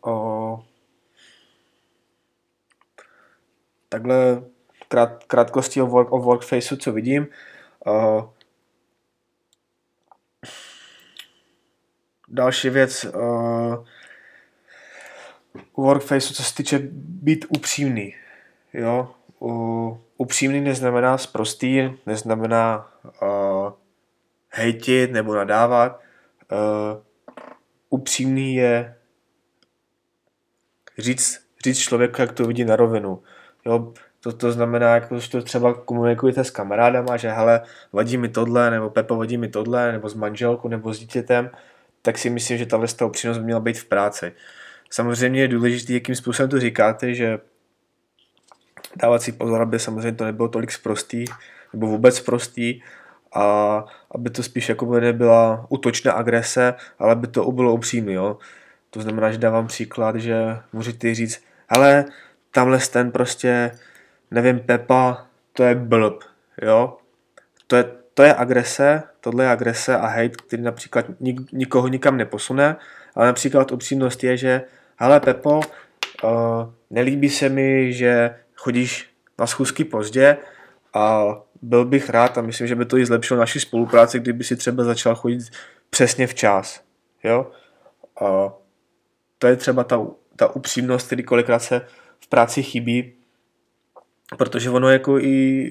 O... 0.00 0.62
Takhle 3.94 4.42
krát, 4.88 5.24
krátkosti 5.24 5.82
o, 5.82 5.86
work, 5.86 6.12
o 6.12 6.18
workfaceu, 6.18 6.76
co 6.76 6.92
vidím. 6.92 7.26
O... 7.86 8.32
Další 12.28 12.70
věc, 12.70 13.04
o... 13.04 13.84
u 15.74 15.82
workfaceu, 15.82 16.34
co 16.34 16.42
se 16.42 16.54
týče 16.54 16.78
být 16.94 17.46
upřímný. 17.48 18.14
Jo? 18.72 19.14
U 19.40 20.00
upřímný 20.16 20.60
neznamená 20.60 21.18
sprostý, 21.18 21.90
neznamená 22.06 22.90
uh, 23.22 23.72
hejtit 24.48 25.12
nebo 25.12 25.34
nadávat. 25.34 26.00
Uh, 26.52 27.02
upřímný 27.88 28.54
je 28.54 28.96
říct, 30.98 31.46
říct 31.64 31.78
člověku, 31.78 32.20
jak 32.20 32.32
to 32.32 32.44
vidí 32.44 32.64
na 32.64 32.76
rovinu. 32.76 33.22
Jo, 33.66 33.92
to, 34.20 34.32
to 34.32 34.52
znamená, 34.52 34.94
jako, 34.94 35.18
že 35.18 35.30
to 35.30 35.42
třeba 35.42 35.74
komunikujete 35.74 36.44
s 36.44 36.50
kamarádama, 36.50 37.16
že 37.16 37.30
hele, 37.30 37.60
vadí 37.92 38.16
mi 38.16 38.28
tohle, 38.28 38.70
nebo 38.70 38.90
Pepo 38.90 39.16
vadí 39.16 39.36
mi 39.36 39.48
tohle, 39.48 39.92
nebo 39.92 40.08
s 40.08 40.14
manželkou, 40.14 40.68
nebo 40.68 40.94
s 40.94 40.98
dítětem, 40.98 41.50
tak 42.02 42.18
si 42.18 42.30
myslím, 42.30 42.58
že 42.58 42.66
tahle 42.66 42.86
upřímnost 43.06 43.40
by 43.40 43.44
měla 43.44 43.60
být 43.60 43.78
v 43.78 43.84
práci. 43.84 44.32
Samozřejmě 44.90 45.40
je 45.40 45.48
důležité, 45.48 45.92
jakým 45.92 46.14
způsobem 46.14 46.50
to 46.50 46.60
říkáte, 46.60 47.14
že 47.14 47.38
dávat 48.96 49.22
si 49.22 49.32
pozor, 49.32 49.62
aby 49.62 49.78
samozřejmě 49.78 50.12
to 50.12 50.24
nebylo 50.24 50.48
tolik 50.48 50.72
sprostý, 50.72 51.24
nebo 51.72 51.86
vůbec 51.86 52.20
prostý, 52.20 52.80
a 53.34 53.84
aby 54.10 54.30
to 54.30 54.42
spíš 54.42 54.68
jako 54.68 55.00
nebyla 55.00 55.66
útočná 55.68 56.12
agrese, 56.12 56.74
ale 56.98 57.12
aby 57.12 57.26
to 57.26 57.52
bylo 57.52 57.74
upřímný, 57.74 58.12
jo. 58.12 58.38
To 58.90 59.00
znamená, 59.00 59.32
že 59.32 59.38
dávám 59.38 59.66
příklad, 59.66 60.16
že 60.16 60.56
můžete 60.72 61.14
říct, 61.14 61.44
hele, 61.68 62.04
tamhle 62.54 62.78
ten 62.78 63.12
prostě, 63.12 63.70
nevím, 64.30 64.60
Pepa, 64.60 65.26
to 65.52 65.62
je 65.62 65.74
blb, 65.74 66.22
jo. 66.62 66.96
To 67.66 67.76
je, 67.76 67.84
to 68.14 68.22
je 68.22 68.34
agrese, 68.34 69.02
tohle 69.20 69.44
je 69.44 69.50
agrese 69.50 69.96
a 69.96 70.06
hate, 70.06 70.28
který 70.28 70.62
například 70.62 71.06
nik, 71.20 71.52
nikoho 71.52 71.88
nikam 71.88 72.16
neposune, 72.16 72.76
ale 73.14 73.26
například 73.26 73.72
upřímnost 73.72 74.24
je, 74.24 74.36
že 74.36 74.62
hele 74.96 75.20
Pepo, 75.20 75.60
uh, 76.24 76.30
nelíbí 76.90 77.30
se 77.30 77.48
mi, 77.48 77.92
že 77.92 78.34
chodíš 78.54 79.10
na 79.38 79.46
schůzky 79.46 79.84
pozdě 79.84 80.36
a 80.94 81.24
byl 81.62 81.84
bych 81.84 82.10
rád 82.10 82.38
a 82.38 82.42
myslím, 82.42 82.66
že 82.66 82.74
by 82.74 82.84
to 82.84 82.96
i 82.98 83.06
zlepšilo 83.06 83.40
naši 83.40 83.60
spolupráci, 83.60 84.20
kdyby 84.20 84.44
si 84.44 84.56
třeba 84.56 84.84
začal 84.84 85.14
chodit 85.14 85.42
přesně 85.90 86.26
včas. 86.26 86.80
Jo? 87.24 87.50
A 88.20 88.52
to 89.38 89.46
je 89.46 89.56
třeba 89.56 89.84
ta, 89.84 90.06
ta 90.36 90.56
upřímnost, 90.56 91.06
který 91.06 91.22
kolikrát 91.22 91.58
se 91.58 91.80
v 92.24 92.28
práci 92.28 92.62
chybí, 92.62 93.12
protože 94.38 94.70
ono 94.70 94.88
jako 94.88 95.18
i 95.18 95.70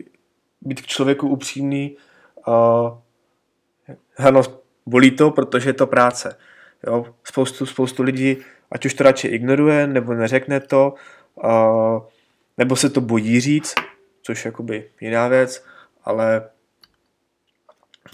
být 0.61 0.81
k 0.81 0.87
člověku 0.87 1.27
upřímný, 1.27 1.97
uh, 2.47 2.97
ano, 4.17 4.41
bolí 4.85 5.11
to, 5.11 5.31
protože 5.31 5.69
je 5.69 5.73
to 5.73 5.87
práce. 5.87 6.37
Jo? 6.87 7.05
Spoustu, 7.23 7.65
spoustu 7.65 8.03
lidí, 8.03 8.37
ať 8.71 8.85
už 8.85 8.93
to 8.93 9.03
radši 9.03 9.27
ignoruje, 9.27 9.87
nebo 9.87 10.13
neřekne 10.13 10.59
to, 10.59 10.93
uh, 11.43 12.03
nebo 12.57 12.75
se 12.75 12.89
to 12.89 13.01
bojí 13.01 13.39
říct, 13.39 13.75
což 14.21 14.45
je 14.45 14.49
jakoby 14.49 14.89
jiná 15.01 15.27
věc, 15.27 15.65
ale 16.03 16.49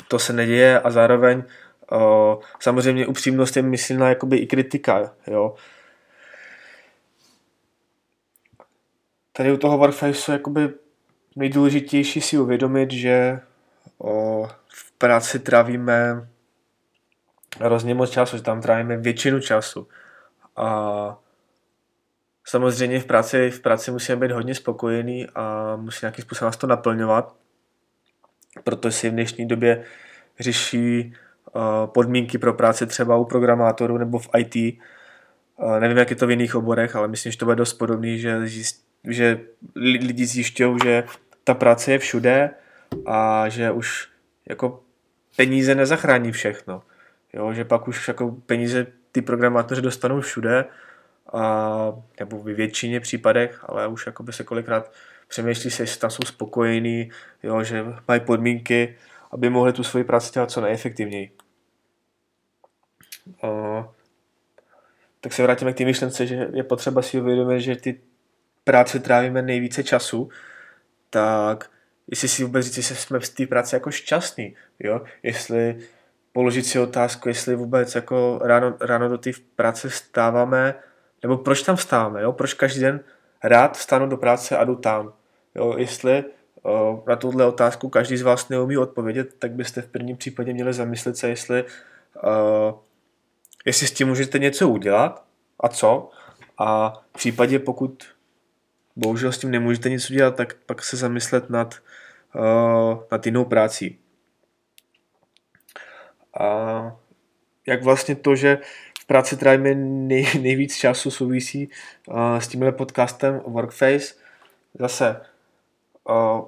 to 0.08 0.20
se 0.20 0.34
neděje 0.34 0.80
a 0.80 0.92
zároveň 0.92 1.44
uh, 1.92 2.44
samozřejmě 2.60 3.08
upřímnost 3.08 3.58
je 3.58 3.64
myslná 3.64 4.10
jakoby 4.10 4.38
i 4.38 4.48
kritika, 4.48 5.12
jo. 5.28 5.56
Tady 9.40 9.52
u 9.52 9.58
toho 9.58 9.78
Warfaceu 9.78 10.32
jakoby 10.32 10.70
nejdůležitější 11.36 12.22
si 12.22 12.38
uvědomit, 12.38 12.92
že 12.92 13.40
uh, 13.98 14.48
v 14.68 14.92
práci 14.92 15.40
trávíme 15.40 16.28
hrozně 17.60 17.96
moc 17.96 18.10
času, 18.10 18.38
že 18.38 18.44
tam 18.44 18.62
trávíme 18.62 18.98
většinu 18.98 19.40
času. 19.40 19.88
A 20.56 21.20
samozřejmě 22.48 23.00
v 23.00 23.06
práci, 23.06 23.52
v 23.52 23.60
práci 23.60 23.92
musíme 23.92 24.16
být 24.16 24.32
hodně 24.32 24.56
spokojený 24.56 25.28
a 25.36 25.76
musí 25.76 26.00
nějakým 26.02 26.26
způsobem 26.26 26.48
nás 26.48 26.58
to 26.58 26.68
naplňovat, 26.68 27.36
protože 28.64 28.92
si 28.92 29.10
v 29.10 29.14
dnešní 29.14 29.48
době 29.48 29.84
řeší 30.40 31.14
podmínky 31.86 32.38
pro 32.38 32.54
práci 32.54 32.88
třeba 32.88 33.18
u 33.18 33.26
programátorů 33.26 33.98
nebo 33.98 34.20
v 34.20 34.30
IT. 34.38 34.80
Nevím, 35.80 35.98
jak 35.98 36.10
je 36.10 36.16
to 36.16 36.28
v 36.28 36.32
jiných 36.32 36.56
oborech, 36.56 36.96
ale 36.96 37.08
myslím, 37.08 37.32
že 37.32 37.38
to 37.38 37.46
bude 37.46 37.56
dost 37.56 37.74
podobný, 37.74 38.20
že, 38.20 38.48
že 39.04 39.40
lidi 39.76 40.26
zjišťují, 40.26 40.78
že 40.84 41.04
ta 41.44 41.54
práce 41.54 41.92
je 41.92 42.00
všude 42.00 42.50
a 43.06 43.50
že 43.50 43.72
už 43.72 44.10
jako 44.50 44.84
peníze 45.36 45.76
nezachrání 45.76 46.32
všechno. 46.32 46.84
Jo, 47.34 47.54
že 47.54 47.66
pak 47.66 47.88
už 47.88 48.08
jako 48.08 48.32
peníze 48.32 48.88
ty 49.12 49.22
programátoři 49.22 49.82
dostanou 49.82 50.22
všude, 50.22 50.66
a, 51.34 51.94
nebo 52.20 52.44
ve 52.44 52.54
většině 52.54 53.00
případech, 53.00 53.60
ale 53.64 53.88
už 53.88 54.06
jako 54.06 54.24
by 54.24 54.34
se 54.34 54.44
kolikrát 54.44 54.92
přemýšlí 55.28 55.72
se, 55.72 55.84
jestli 55.84 56.00
tam 56.00 56.10
jsou 56.10 56.24
spokojení, 56.26 57.12
jo, 57.44 57.64
že 57.64 57.86
mají 58.08 58.22
podmínky, 58.22 58.98
aby 59.32 59.50
mohli 59.50 59.74
tu 59.74 59.84
svoji 59.84 60.04
práci 60.04 60.32
dělat 60.34 60.52
co 60.52 60.62
nejefektivněji. 60.62 61.32
A, 63.44 63.90
tak 65.22 65.34
se 65.34 65.44
vrátíme 65.44 65.74
k 65.74 65.78
té 65.78 65.86
myšlence, 65.86 66.28
že 66.28 66.48
je 66.54 66.64
potřeba 66.64 67.02
si 67.02 67.22
uvědomit, 67.22 67.62
že 67.62 67.76
ty 67.76 68.02
práce 68.70 69.00
trávíme 69.00 69.42
nejvíce 69.42 69.84
času, 69.84 70.30
tak 71.10 71.70
jestli 72.08 72.28
si 72.28 72.44
vůbec 72.44 72.66
říct, 72.66 72.78
jestli 72.78 72.96
jsme 72.96 73.20
v 73.20 73.30
té 73.30 73.48
práci 73.48 73.76
jako 73.76 73.92
šťastní, 73.92 74.56
jo? 74.80 75.02
jestli 75.24 75.78
položit 76.34 76.64
si 76.64 76.80
otázku, 76.80 77.30
jestli 77.30 77.56
vůbec 77.56 77.96
jako 77.96 78.40
ráno, 78.44 78.78
ráno 78.82 79.10
do 79.10 79.18
té 79.18 79.32
práce 79.56 79.90
vstáváme, 79.90 80.76
nebo 81.24 81.38
proč 81.38 81.62
tam 81.62 81.76
vstáváme, 81.76 82.22
jo? 82.22 82.32
proč 82.32 82.54
každý 82.54 82.82
den 82.82 83.00
rád 83.44 83.78
vstánu 83.78 84.08
do 84.08 84.18
práce 84.18 84.58
a 84.58 84.64
jdu 84.64 84.76
tam. 84.76 85.14
Jo? 85.56 85.74
Jestli 85.78 86.24
o, 86.64 87.04
na 87.08 87.16
tuhle 87.16 87.46
otázku 87.46 87.90
každý 87.90 88.18
z 88.18 88.22
vás 88.22 88.50
neumí 88.50 88.78
odpovědět, 88.78 89.36
tak 89.40 89.52
byste 89.52 89.82
v 89.82 89.88
prvním 89.88 90.18
případě 90.18 90.54
měli 90.54 90.74
zamyslet 90.74 91.18
se, 91.18 91.30
jestli, 91.30 91.66
o, 92.24 92.80
jestli 93.66 93.88
s 93.88 93.92
tím 93.92 94.08
můžete 94.08 94.40
něco 94.40 94.70
udělat 94.70 95.24
a 95.60 95.70
co. 95.70 96.10
A 96.58 96.94
v 97.10 97.14
případě, 97.14 97.60
pokud 97.60 98.19
bohužel 99.00 99.32
s 99.32 99.38
tím 99.38 99.52
nemůžete 99.52 99.90
nic 99.90 100.10
udělat, 100.10 100.36
tak 100.36 100.54
pak 100.54 100.84
se 100.84 100.98
zamyslet 100.98 101.50
nad, 101.50 101.76
uh, 102.36 103.04
nad 103.12 103.26
jinou 103.26 103.46
prací. 103.46 104.00
A 106.40 107.00
jak 107.68 107.84
vlastně 107.84 108.16
to, 108.16 108.36
že 108.36 108.58
v 109.00 109.06
práci 109.06 109.38
trávíme 109.38 109.76
nej, 109.76 110.28
nejvíc 110.42 110.78
času 110.78 111.12
souvisí 111.12 111.70
uh, 112.08 112.38
s 112.38 112.48
tímhle 112.48 112.72
podcastem 112.72 113.42
Workface. 113.48 114.14
Zase 114.80 115.22
uh, 116.10 116.46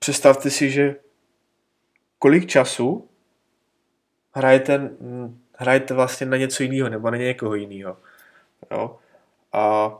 představte 0.00 0.50
si, 0.50 0.70
že 0.70 0.96
kolik 2.18 2.46
času 2.46 3.08
hrajete, 4.34 4.90
hrajete 5.56 5.94
vlastně 5.94 6.26
na 6.26 6.36
něco 6.36 6.62
jiného 6.62 6.88
nebo 6.88 7.10
na 7.10 7.16
někoho 7.16 7.54
jiného. 7.54 7.96
Jo? 8.70 8.98
A 9.52 9.92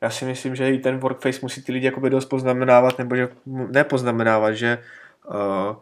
já 0.00 0.10
si 0.10 0.24
myslím, 0.24 0.56
že 0.56 0.72
i 0.72 0.78
ten 0.78 0.98
workface 0.98 1.38
musí 1.42 1.62
ty 1.62 1.72
lidi 1.72 1.86
jakoby 1.86 2.10
dost 2.10 2.24
poznamenávat, 2.24 2.98
nebo 2.98 3.16
že 3.16 3.28
nepoznamenávat, 3.46 4.54
že 4.54 4.78
uh, 5.28 5.76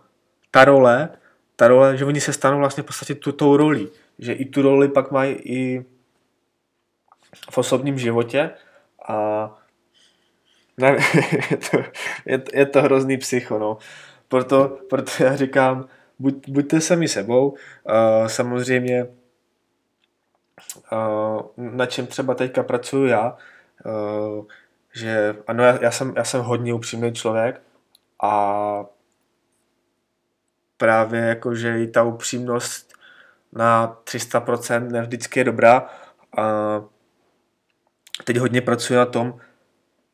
ta 0.50 0.64
role, 0.64 1.08
ta 1.56 1.68
role, 1.68 1.96
že 1.96 2.04
oni 2.04 2.20
se 2.20 2.32
stanou 2.32 2.58
vlastně 2.58 2.82
v 2.82 2.86
podstatě 2.86 3.14
tu, 3.14 3.32
tou 3.32 3.56
roli, 3.56 3.88
že 4.18 4.32
i 4.32 4.44
tu 4.44 4.62
roli 4.62 4.88
pak 4.88 5.10
mají 5.10 5.34
i 5.34 5.84
v 7.50 7.58
osobním 7.58 7.98
životě 7.98 8.50
a 9.08 9.50
ne, 10.76 10.96
je, 11.50 11.56
to, 11.56 11.78
je, 12.26 12.42
je 12.52 12.66
to 12.66 12.82
hrozný 12.82 13.16
psycho, 13.16 13.58
no. 13.58 13.78
Proto, 14.28 14.78
proto 14.90 15.10
já 15.24 15.36
říkám, 15.36 15.88
buď, 16.18 16.48
buďte 16.48 16.80
sami 16.80 17.08
sebou, 17.08 17.50
uh, 17.50 17.56
samozřejmě 18.26 19.06
uh, 20.92 21.40
na 21.56 21.86
čem 21.86 22.06
třeba 22.06 22.34
teďka 22.34 22.62
pracuju 22.62 23.06
já, 23.06 23.36
že 24.94 25.36
ano, 25.46 25.64
já, 25.64 25.82
já, 25.82 25.90
jsem, 25.90 26.12
já 26.16 26.24
jsem 26.24 26.42
hodně 26.42 26.74
upřímný 26.74 27.12
člověk 27.12 27.60
a 28.22 28.84
právě 30.76 31.20
jako, 31.20 31.54
že 31.54 31.82
i 31.82 31.86
ta 31.86 32.02
upřímnost 32.02 32.94
na 33.52 34.00
300% 34.04 34.90
ne 34.90 35.02
vždycky 35.02 35.40
je 35.40 35.44
dobrá 35.44 35.90
a 36.38 36.44
teď 38.24 38.36
hodně 38.36 38.60
pracuji 38.60 38.94
na 38.94 39.06
tom, 39.06 39.40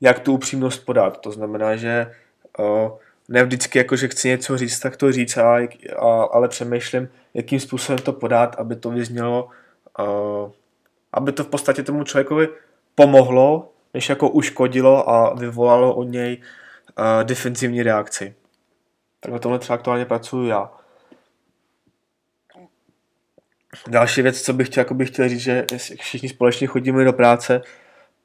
jak 0.00 0.18
tu 0.18 0.32
upřímnost 0.32 0.84
podat. 0.84 1.20
To 1.20 1.32
znamená, 1.32 1.76
že 1.76 2.14
uh, 2.58 2.90
ne 3.28 3.44
vždycky 3.44 3.78
jako, 3.78 3.96
že 3.96 4.08
chci 4.08 4.28
něco 4.28 4.58
říct, 4.58 4.80
tak 4.80 4.96
to 4.96 5.12
říct, 5.12 5.36
a, 5.36 5.56
a, 5.98 6.22
ale 6.32 6.48
přemýšlím, 6.48 7.08
jakým 7.34 7.60
způsobem 7.60 7.98
to 7.98 8.12
podat, 8.12 8.56
aby 8.58 8.76
to 8.76 8.90
vyznělo, 8.90 9.48
uh, 9.98 10.50
aby 11.12 11.32
to 11.32 11.44
v 11.44 11.48
podstatě 11.48 11.82
tomu 11.82 12.04
člověkovi 12.04 12.48
pomohlo, 13.00 13.72
než 13.94 14.08
jako 14.08 14.28
uškodilo 14.28 15.10
a 15.10 15.34
vyvolalo 15.34 15.94
od 15.94 16.04
něj 16.04 16.42
uh, 16.98 17.24
defenzivní 17.24 17.82
reakci. 17.82 18.34
Tak 19.20 19.32
na 19.32 19.38
tomhle 19.38 19.58
třeba 19.58 19.74
aktuálně 19.74 20.04
pracuji 20.04 20.48
já. 20.48 20.70
Další 23.88 24.22
věc, 24.22 24.42
co 24.42 24.52
bych 24.52 24.68
chtěl, 24.68 24.80
jako 24.80 24.94
bych 24.94 25.08
chtěl 25.08 25.28
říct, 25.28 25.40
že 25.40 25.66
všichni 26.00 26.28
společně 26.28 26.66
chodíme 26.66 27.04
do 27.04 27.12
práce, 27.12 27.62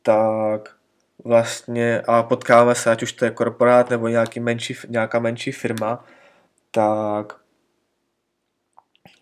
tak 0.02 0.76
vlastně 1.24 2.02
a 2.08 2.24
potkáváme 2.24 2.76
se, 2.76 2.92
ať 2.92 3.04
už 3.04 3.12
to 3.14 3.26
je 3.26 3.32
korporát 3.32 3.90
nebo 3.90 4.08
nějaký 4.08 4.40
menší, 4.40 4.76
nějaká 4.90 5.20
menší 5.20 5.52
firma, 5.52 6.06
tak 6.72 7.34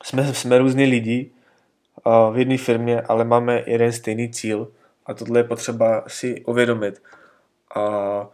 jsme, 0.03 0.33
jsme 0.33 0.57
různí 0.57 0.85
lidi 0.85 1.31
uh, 2.05 2.33
v 2.33 2.37
jedné 2.37 2.57
firmě, 2.57 3.01
ale 3.01 3.23
máme 3.23 3.63
jeden 3.65 3.91
stejný 3.91 4.31
cíl 4.31 4.71
a 5.05 5.13
tohle 5.13 5.39
je 5.39 5.43
potřeba 5.43 6.03
si 6.07 6.43
uvědomit. 6.45 7.01
A 7.75 8.27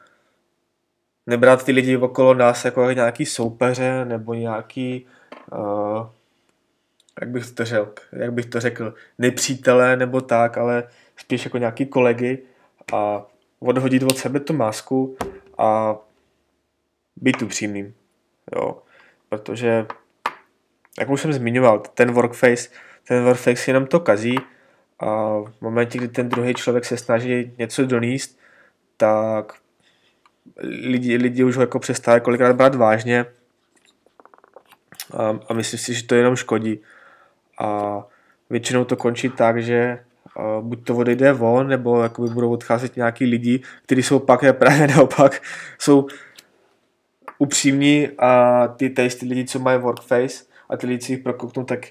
nebrat 1.28 1.66
ty 1.66 1.72
lidi 1.72 1.98
okolo 1.98 2.34
nás 2.34 2.66
jako 2.66 2.92
nějaký 2.92 3.26
soupeře 3.26 4.06
nebo 4.06 4.34
nějaký, 4.34 5.08
uh, 5.52 6.08
jak 7.22 7.30
bych 7.30 7.52
to 7.52 7.66
řekl, 7.66 7.94
jak 8.12 8.34
bych 8.34 8.46
to 8.46 8.60
řekl, 8.60 8.94
nepřítelé 9.18 9.98
nebo 9.98 10.22
tak, 10.22 10.58
ale 10.58 10.84
spíš 11.18 11.46
jako 11.46 11.58
nějaký 11.58 11.86
kolegy 11.86 12.44
a 12.94 13.26
odhodit 13.60 14.04
od 14.04 14.18
sebe 14.18 14.40
tu 14.40 14.54
masku 14.54 15.18
a 15.58 15.98
být 17.16 17.42
upřímným. 17.42 17.94
Jo. 18.56 18.82
Protože, 19.30 19.86
jak 21.00 21.10
už 21.10 21.22
jsem 21.22 21.34
zmiňoval, 21.34 21.80
ten 21.80 22.12
workface, 22.12 22.70
ten 23.08 23.24
workface 23.24 23.72
jenom 23.72 23.88
to 23.88 24.00
kazí 24.00 24.40
a 25.00 25.40
v 25.42 25.62
momentě, 25.62 25.98
kdy 25.98 26.08
ten 26.08 26.30
druhý 26.30 26.54
člověk 26.54 26.86
se 26.86 26.98
snaží 26.98 27.52
něco 27.58 27.86
doníst, 27.86 28.40
tak 28.98 29.54
lidi, 30.64 31.18
lidi 31.18 31.44
už 31.44 31.56
ho 31.56 31.62
jako 31.62 31.80
přestávají 31.80 32.22
kolikrát 32.22 32.56
brát 32.56 32.76
vážně 32.76 33.26
a, 35.14 35.40
a 35.48 35.54
myslím 35.54 35.80
si, 35.80 35.94
že 35.94 36.04
to 36.04 36.16
jenom 36.16 36.36
škodí. 36.36 36.80
A 37.60 38.00
většinou 38.50 38.86
to 38.86 38.96
končí 38.96 39.30
tak, 39.30 39.64
že 39.64 40.00
buď 40.62 40.86
to 40.86 40.96
odejde 40.96 41.34
von, 41.34 41.68
nebo 41.68 42.04
jakoby 42.04 42.30
budou 42.30 42.52
odcházet 42.52 42.96
nějaký 42.96 43.26
lidi, 43.26 43.62
kteří 43.84 44.04
jsou 44.04 44.20
pak 44.20 44.58
právě 44.58 44.88
naopak, 44.88 45.42
jsou 45.80 46.08
upřímní 47.38 48.10
a 48.18 48.68
ty, 48.68 48.90
ty 48.90 49.10
lidi, 49.26 49.46
co 49.46 49.60
mají 49.60 49.80
workface 49.80 50.44
a 50.70 50.78
ty 50.78 50.88
lidi 50.88 51.06
si 51.06 51.14
jich 51.14 51.24
prokouknou, 51.24 51.64
tak 51.64 51.88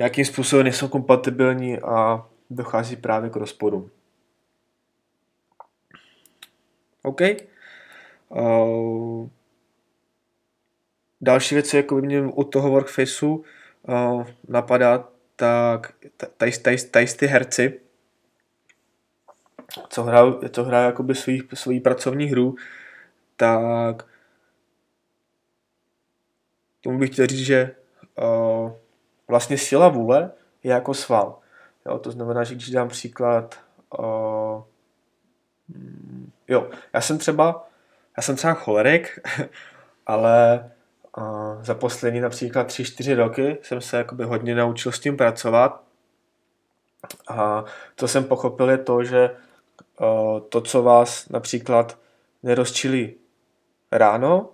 nějakým 0.00 0.24
způsobem 0.24 0.64
nejsou 0.64 0.88
kompatibilní 0.88 1.78
a 1.78 2.26
dochází 2.50 2.96
právě 2.96 3.30
k 3.30 3.36
rozporu. 3.36 3.90
OK. 7.02 7.20
Uh, 8.28 9.28
další 11.20 11.54
věc, 11.54 11.74
jako 11.74 11.94
by 11.94 12.02
mě 12.02 12.22
u 12.22 12.44
toho 12.44 12.70
workfaceu 12.70 13.44
uh, 13.88 14.26
napadá, 14.48 15.08
tak 15.36 15.94
tady, 16.36 17.06
ty 17.06 17.26
herci, 17.26 17.80
co 19.88 20.02
hrajou, 20.02 20.40
co 20.48 20.64
hrajou 20.64 20.86
jakoby 20.86 21.14
svý, 21.14 21.42
svý 21.54 21.80
pracovní 21.80 22.26
hru, 22.26 22.56
tak 23.36 24.06
tomu 26.80 26.98
bych 26.98 27.10
chtěl 27.10 27.26
říct, 27.26 27.46
že 27.46 27.76
uh, 28.18 28.72
vlastně 29.30 29.58
síla 29.58 29.88
vůle 29.88 30.30
je 30.62 30.72
jako 30.72 30.94
sval. 30.94 31.38
Jo, 31.86 31.98
to 31.98 32.10
znamená, 32.10 32.44
že 32.44 32.54
když 32.54 32.70
dám 32.70 32.88
příklad, 32.88 33.58
uh, 33.98 34.62
jo, 36.48 36.70
já 36.92 37.00
jsem 37.00 37.18
třeba, 37.18 37.68
já 38.16 38.22
jsem 38.22 38.36
třeba 38.36 38.54
cholerik, 38.54 39.18
ale 40.06 40.70
uh, 41.18 41.62
za 41.62 41.74
poslední 41.74 42.20
například 42.20 42.68
3-4 42.68 43.16
roky 43.16 43.58
jsem 43.62 43.80
se 43.80 43.96
jakoby 43.96 44.24
hodně 44.24 44.54
naučil 44.54 44.92
s 44.92 45.00
tím 45.00 45.16
pracovat 45.16 45.82
a 47.28 47.64
co 47.96 48.08
jsem 48.08 48.24
pochopil 48.24 48.70
je 48.70 48.78
to, 48.78 49.04
že 49.04 49.30
uh, 50.00 50.40
to, 50.40 50.60
co 50.60 50.82
vás 50.82 51.28
například 51.28 51.98
nerozčilí 52.42 53.14
ráno, 53.92 54.50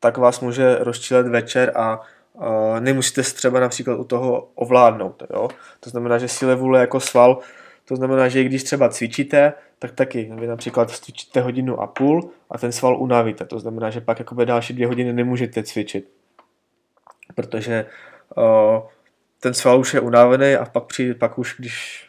tak 0.00 0.16
vás 0.16 0.40
může 0.40 0.76
rozčilet 0.78 1.26
večer 1.26 1.72
a 1.76 2.00
nemusíte 2.80 3.22
se 3.22 3.34
třeba 3.34 3.60
například 3.60 3.98
u 3.98 4.04
toho 4.04 4.48
ovládnout. 4.54 5.22
Jo? 5.30 5.48
To 5.80 5.90
znamená, 5.90 6.18
že 6.18 6.28
síle 6.28 6.54
vůle 6.54 6.80
jako 6.80 7.00
sval, 7.00 7.38
to 7.84 7.96
znamená, 7.96 8.28
že 8.28 8.42
i 8.42 8.44
když 8.44 8.62
třeba 8.62 8.88
cvičíte, 8.88 9.52
tak 9.78 9.92
taky. 9.92 10.30
Vy 10.34 10.46
například 10.46 10.90
cvičíte 10.90 11.40
hodinu 11.40 11.80
a 11.80 11.86
půl 11.86 12.30
a 12.50 12.58
ten 12.58 12.72
sval 12.72 13.02
unavíte. 13.02 13.44
To 13.44 13.58
znamená, 13.58 13.90
že 13.90 14.00
pak 14.00 14.18
jakoby 14.18 14.46
další 14.46 14.74
dvě 14.74 14.86
hodiny 14.86 15.12
nemůžete 15.12 15.62
cvičit. 15.62 16.08
Protože 17.34 17.86
uh, 18.36 18.82
ten 19.40 19.54
sval 19.54 19.80
už 19.80 19.94
je 19.94 20.00
unavený 20.00 20.54
a 20.54 20.64
pak, 20.64 20.84
přijde, 20.84 21.14
pak 21.14 21.38
už, 21.38 21.54
když 21.58 22.08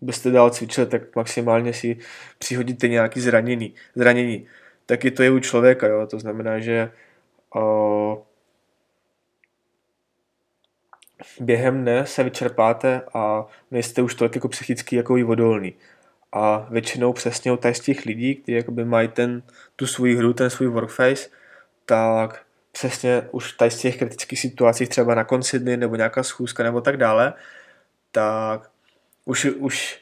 byste 0.00 0.30
dál 0.30 0.50
cvičili, 0.50 0.86
tak 0.86 1.16
maximálně 1.16 1.72
si 1.72 1.96
přihodíte 2.38 2.88
nějaký 2.88 3.20
zranění. 3.20 3.74
zranění. 3.94 4.46
Taky 4.86 5.10
to 5.10 5.22
je 5.22 5.30
u 5.30 5.38
člověka, 5.38 5.86
jo? 5.86 6.06
to 6.06 6.18
znamená, 6.18 6.58
že 6.58 6.90
uh, 7.54 8.18
během 11.40 11.82
dne 11.82 12.06
se 12.06 12.24
vyčerpáte 12.24 13.02
a 13.14 13.46
nejste 13.70 14.02
už 14.02 14.14
tolik 14.14 14.34
jako 14.34 14.48
psychicky 14.48 14.96
jako 14.96 15.16
i 15.16 15.24
odolný. 15.24 15.74
A 16.32 16.66
většinou 16.70 17.12
přesně 17.12 17.52
u 17.52 17.58
z 17.72 17.80
těch 17.80 18.04
lidí, 18.04 18.34
kteří 18.34 18.56
jakoby 18.56 18.84
mají 18.84 19.08
ten, 19.08 19.42
tu 19.76 19.86
svůj 19.86 20.16
hru, 20.16 20.32
ten 20.32 20.50
svůj 20.50 20.68
workface, 20.68 21.28
tak 21.86 22.42
přesně 22.72 23.28
už 23.30 23.52
tady 23.52 23.70
z 23.70 23.78
těch 23.78 23.96
kritických 23.98 24.40
situací, 24.40 24.86
třeba 24.86 25.14
na 25.14 25.24
konci 25.24 25.58
dny 25.58 25.76
nebo 25.76 25.96
nějaká 25.96 26.22
schůzka 26.22 26.62
nebo 26.62 26.80
tak 26.80 26.96
dále, 26.96 27.32
tak 28.12 28.70
už, 29.24 29.44
už, 29.44 30.00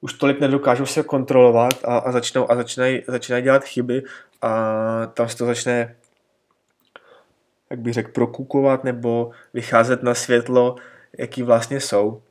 už 0.00 0.12
tolik 0.12 0.40
nedokážou 0.40 0.86
se 0.86 1.02
kontrolovat 1.02 1.84
a, 1.84 1.98
a, 1.98 2.12
začnou, 2.12 2.50
a 2.50 2.54
začínají, 2.54 3.02
začínají 3.06 3.44
dělat 3.44 3.64
chyby 3.64 4.02
a 4.42 5.06
tam 5.06 5.28
se 5.28 5.36
to 5.36 5.46
začne 5.46 5.96
jak 7.70 7.80
bych 7.80 7.94
řekl, 7.94 8.12
prokukovat 8.12 8.84
nebo 8.84 9.30
vycházet 9.54 10.02
na 10.02 10.14
světlo, 10.14 10.76
jaký 11.18 11.42
vlastně 11.42 11.80
jsou. 11.80 12.22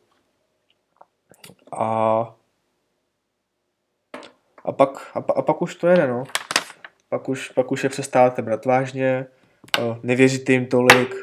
A, 1.72 2.36
a, 4.64 4.72
pak, 4.72 5.12
a, 5.14 5.20
a 5.20 5.42
pak 5.42 5.62
už 5.62 5.76
to 5.76 5.88
jede, 5.88 6.08
no. 6.08 6.24
Pak 7.10 7.30
už, 7.30 7.50
pak 7.50 7.72
už 7.72 7.84
je 7.84 7.90
přestáváte 7.90 8.42
brát 8.42 8.66
vážně, 8.66 9.26
nevěříte 10.04 10.54
jim 10.54 10.66
tolik, 10.66 11.16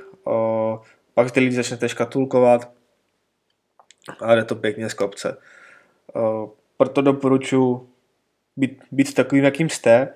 pak 1.14 1.30
ty 1.30 1.40
lidi 1.40 1.56
začnete 1.56 1.88
škatulkovat 1.88 2.70
a 4.20 4.34
jde 4.34 4.44
to 4.44 4.56
pěkně 4.56 4.90
z 4.90 4.94
kopce. 4.94 5.36
Proto 6.76 7.02
doporučuji 7.02 7.88
být, 8.56 8.82
být 8.92 9.14
takovým, 9.14 9.44
jakým 9.44 9.68
jste, 9.68 10.14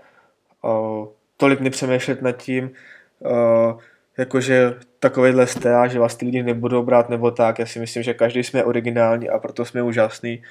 tolik 1.37 1.61
nepřemýšlet 1.61 2.23
nad 2.23 2.33
tím, 2.33 2.71
uh, 3.19 3.81
jakože 4.19 4.75
takovýhle 5.01 5.47
jste 5.47 5.77
a 5.77 5.87
že 5.87 5.99
vás 5.99 6.17
ty 6.17 6.27
lidi 6.27 6.43
nebudou 6.43 6.83
brát 6.83 7.09
nebo 7.09 7.31
tak. 7.31 7.59
Já 7.59 7.67
si 7.67 7.81
myslím, 7.81 8.03
že 8.03 8.15
každý 8.15 8.45
jsme 8.45 8.65
originální 8.65 9.29
a 9.29 9.39
proto 9.39 9.65
jsme 9.65 9.83
úžasný. 9.83 10.43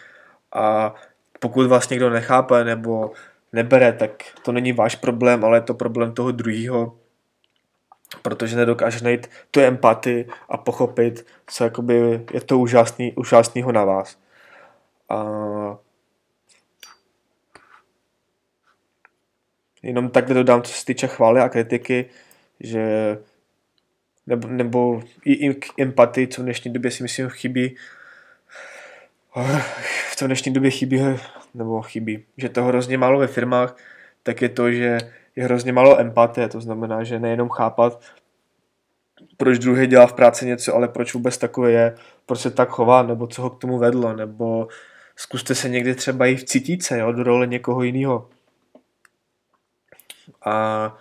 A 0.54 0.96
pokud 1.40 1.68
vás 1.68 1.90
někdo 1.90 2.10
nechápe 2.10 2.64
nebo 2.64 3.12
nebere, 3.54 3.94
tak 3.94 4.12
to 4.44 4.52
není 4.52 4.74
váš 4.74 4.96
problém, 4.96 5.46
ale 5.46 5.58
je 5.58 5.62
to 5.62 5.74
problém 5.74 6.14
toho 6.14 6.32
druhého, 6.32 6.98
protože 8.22 8.56
nedokáže 8.56 9.04
najít 9.04 9.30
tu 9.52 9.60
empatii 9.60 10.28
a 10.50 10.58
pochopit, 10.58 11.26
co 11.48 11.64
jakoby 11.64 12.26
je 12.34 12.42
to 12.42 12.60
úžasný, 12.60 13.14
úžasnýho 13.14 13.72
na 13.72 13.86
vás. 13.86 14.18
A 15.10 15.26
jenom 19.84 20.10
takhle 20.10 20.36
dodám, 20.36 20.62
co 20.62 20.74
se 20.74 20.86
týče 20.86 21.08
chvály 21.08 21.42
a 21.42 21.50
kritiky, 21.50 22.10
že 22.60 23.18
nebo, 24.28 24.48
nebo 24.48 25.02
i, 25.26 25.34
i 25.34 25.54
k 25.54 25.80
empatii, 25.80 26.28
co 26.28 26.42
v 26.42 26.46
dnešní 26.46 26.74
době 26.74 26.92
si 26.92 27.04
myslím 27.04 27.30
chybí, 27.30 27.76
v 30.18 30.24
dnešní 30.26 30.54
době 30.54 30.72
chybí, 30.72 31.02
nebo 31.54 31.82
chybí, 31.82 32.26
že 32.38 32.50
to 32.50 32.64
hrozně 32.64 32.98
málo 32.98 33.20
ve 33.20 33.28
firmách, 33.28 33.78
tak 34.24 34.42
je 34.42 34.50
to, 34.50 34.72
že 34.72 34.98
je 35.36 35.44
hrozně 35.44 35.74
málo 35.74 36.00
empatie, 36.00 36.50
to 36.50 36.62
znamená, 36.62 37.04
že 37.04 37.20
nejenom 37.20 37.50
chápat, 37.50 38.02
proč 39.38 39.60
druhý 39.60 39.88
dělá 39.88 40.08
v 40.08 40.14
práci 40.14 40.46
něco, 40.46 40.76
ale 40.76 40.88
proč 40.88 41.14
vůbec 41.14 41.38
takové 41.38 41.72
je, 41.72 41.96
proč 42.26 42.40
se 42.40 42.52
tak 42.52 42.70
chová, 42.70 43.04
nebo 43.04 43.28
co 43.28 43.42
ho 43.42 43.50
k 43.50 43.60
tomu 43.60 43.78
vedlo, 43.78 44.14
nebo 44.14 44.68
zkuste 45.16 45.56
se 45.56 45.70
někdy 45.70 45.96
třeba 45.96 46.26
i 46.26 46.36
vcítit 46.36 46.84
se 46.84 47.00
jo, 47.00 47.12
do 47.12 47.24
role 47.24 47.48
někoho 47.48 47.84
jiného. 47.84 48.30
A 50.46 50.98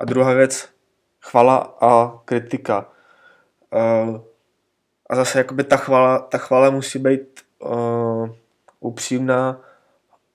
a 0.00 0.04
druhá 0.04 0.32
věc, 0.32 0.68
chvala 1.20 1.76
a 1.80 2.18
kritika. 2.24 2.88
Uh, 3.70 4.20
a 5.10 5.16
zase 5.16 5.38
jakoby 5.38 5.64
ta 5.64 5.76
chvala, 5.76 6.18
ta 6.18 6.38
chvala 6.38 6.70
musí 6.70 6.98
být 6.98 7.40
uh, 7.58 8.30
upřímná 8.80 9.60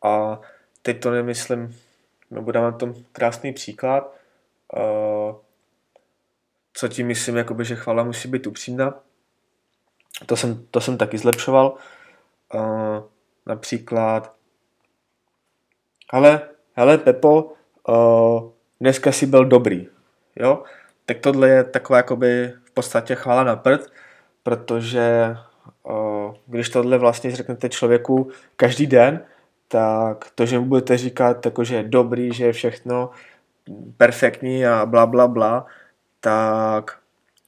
a 0.03 0.39
teď 0.81 1.01
to 1.01 1.11
nemyslím, 1.11 1.77
nebo 2.31 2.51
dám 2.51 2.63
na 2.63 2.71
tom 2.71 2.93
krásný 3.11 3.53
příklad, 3.53 4.13
uh, 4.77 5.35
co 6.73 6.87
tím 6.87 7.07
myslím, 7.07 7.37
jakoby, 7.37 7.65
že 7.65 7.75
chvala 7.75 8.03
musí 8.03 8.27
být 8.27 8.47
upřímná. 8.47 8.93
To 10.25 10.35
jsem, 10.35 10.65
to 10.71 10.81
jsem 10.81 10.97
taky 10.97 11.17
zlepšoval. 11.17 11.77
Uh, 12.53 13.03
například, 13.45 14.35
hele, 16.13 16.49
hele 16.73 16.97
Pepo, 16.97 17.53
uh, 17.87 18.54
dneska 18.81 19.11
si 19.11 19.25
byl 19.25 19.45
dobrý, 19.45 19.87
jo, 20.35 20.63
tak 21.05 21.17
tohle 21.17 21.49
je 21.49 21.63
taková 21.63 21.97
jakoby 21.97 22.53
v 22.63 22.71
podstatě 22.71 23.15
chvála 23.15 23.43
na 23.43 23.55
prd, 23.55 23.91
protože 24.43 25.35
o, 25.83 26.33
když 26.47 26.69
tohle 26.69 26.97
vlastně 26.97 27.35
řeknete 27.35 27.69
člověku 27.69 28.31
každý 28.55 28.87
den, 28.87 29.21
tak 29.67 30.25
to, 30.35 30.45
že 30.45 30.59
mu 30.59 30.65
budete 30.65 30.97
říkat, 30.97 31.45
jako, 31.45 31.63
že 31.63 31.75
je 31.75 31.83
dobrý, 31.83 32.33
že 32.33 32.45
je 32.45 32.53
všechno 32.53 33.09
perfektní 33.97 34.65
a 34.65 34.85
bla, 34.85 35.05
bla, 35.05 35.27
bla, 35.27 35.65
tak 36.19 36.97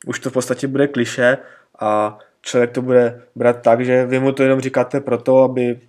už 0.07 0.19
to 0.19 0.29
v 0.29 0.33
podstatě 0.33 0.67
bude 0.67 0.87
kliše 0.87 1.37
a 1.79 2.19
člověk 2.41 2.71
to 2.71 2.81
bude 2.81 3.21
brát 3.35 3.61
tak, 3.61 3.85
že 3.85 4.05
vy 4.05 4.19
mu 4.19 4.31
to 4.31 4.43
jenom 4.43 4.59
říkáte 4.59 5.01
proto, 5.01 5.43
aby 5.43 5.79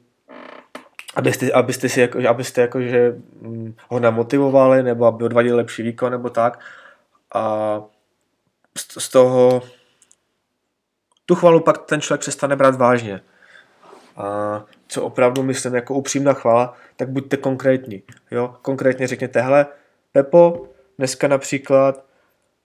abyste, 1.19 1.53
abyste, 1.53 1.89
si 1.89 2.01
jako, 2.01 2.29
abyste 2.29 2.61
jako, 2.61 2.81
že 2.81 3.15
mm, 3.41 3.75
ho 3.89 4.01
namotivovali 4.01 4.83
nebo 4.83 5.07
aby 5.07 5.25
odvadili 5.25 5.57
lepší 5.57 5.83
výkon 5.83 6.13
nebo 6.13 6.31
tak. 6.31 6.61
A 7.35 7.83
z, 8.79 9.03
z 9.03 9.09
toho 9.09 9.63
tu 11.27 11.35
chvalu 11.35 11.61
pak 11.61 11.79
ten 11.79 12.01
člověk 12.01 12.21
přestane 12.21 12.57
brát 12.57 12.75
vážně. 12.75 13.21
A 14.17 14.65
co 14.89 15.03
opravdu 15.03 15.43
myslím 15.43 15.75
jako 15.75 15.95
upřímná 15.95 16.33
chvála, 16.33 16.75
tak 16.97 17.09
buďte 17.09 17.37
konkrétní. 17.37 18.03
Jo? 18.31 18.55
Konkrétně 18.63 19.07
řekněte, 19.07 19.41
hele, 19.41 19.67
Pepo, 20.13 20.69
dneska 20.99 21.29
například, 21.29 22.05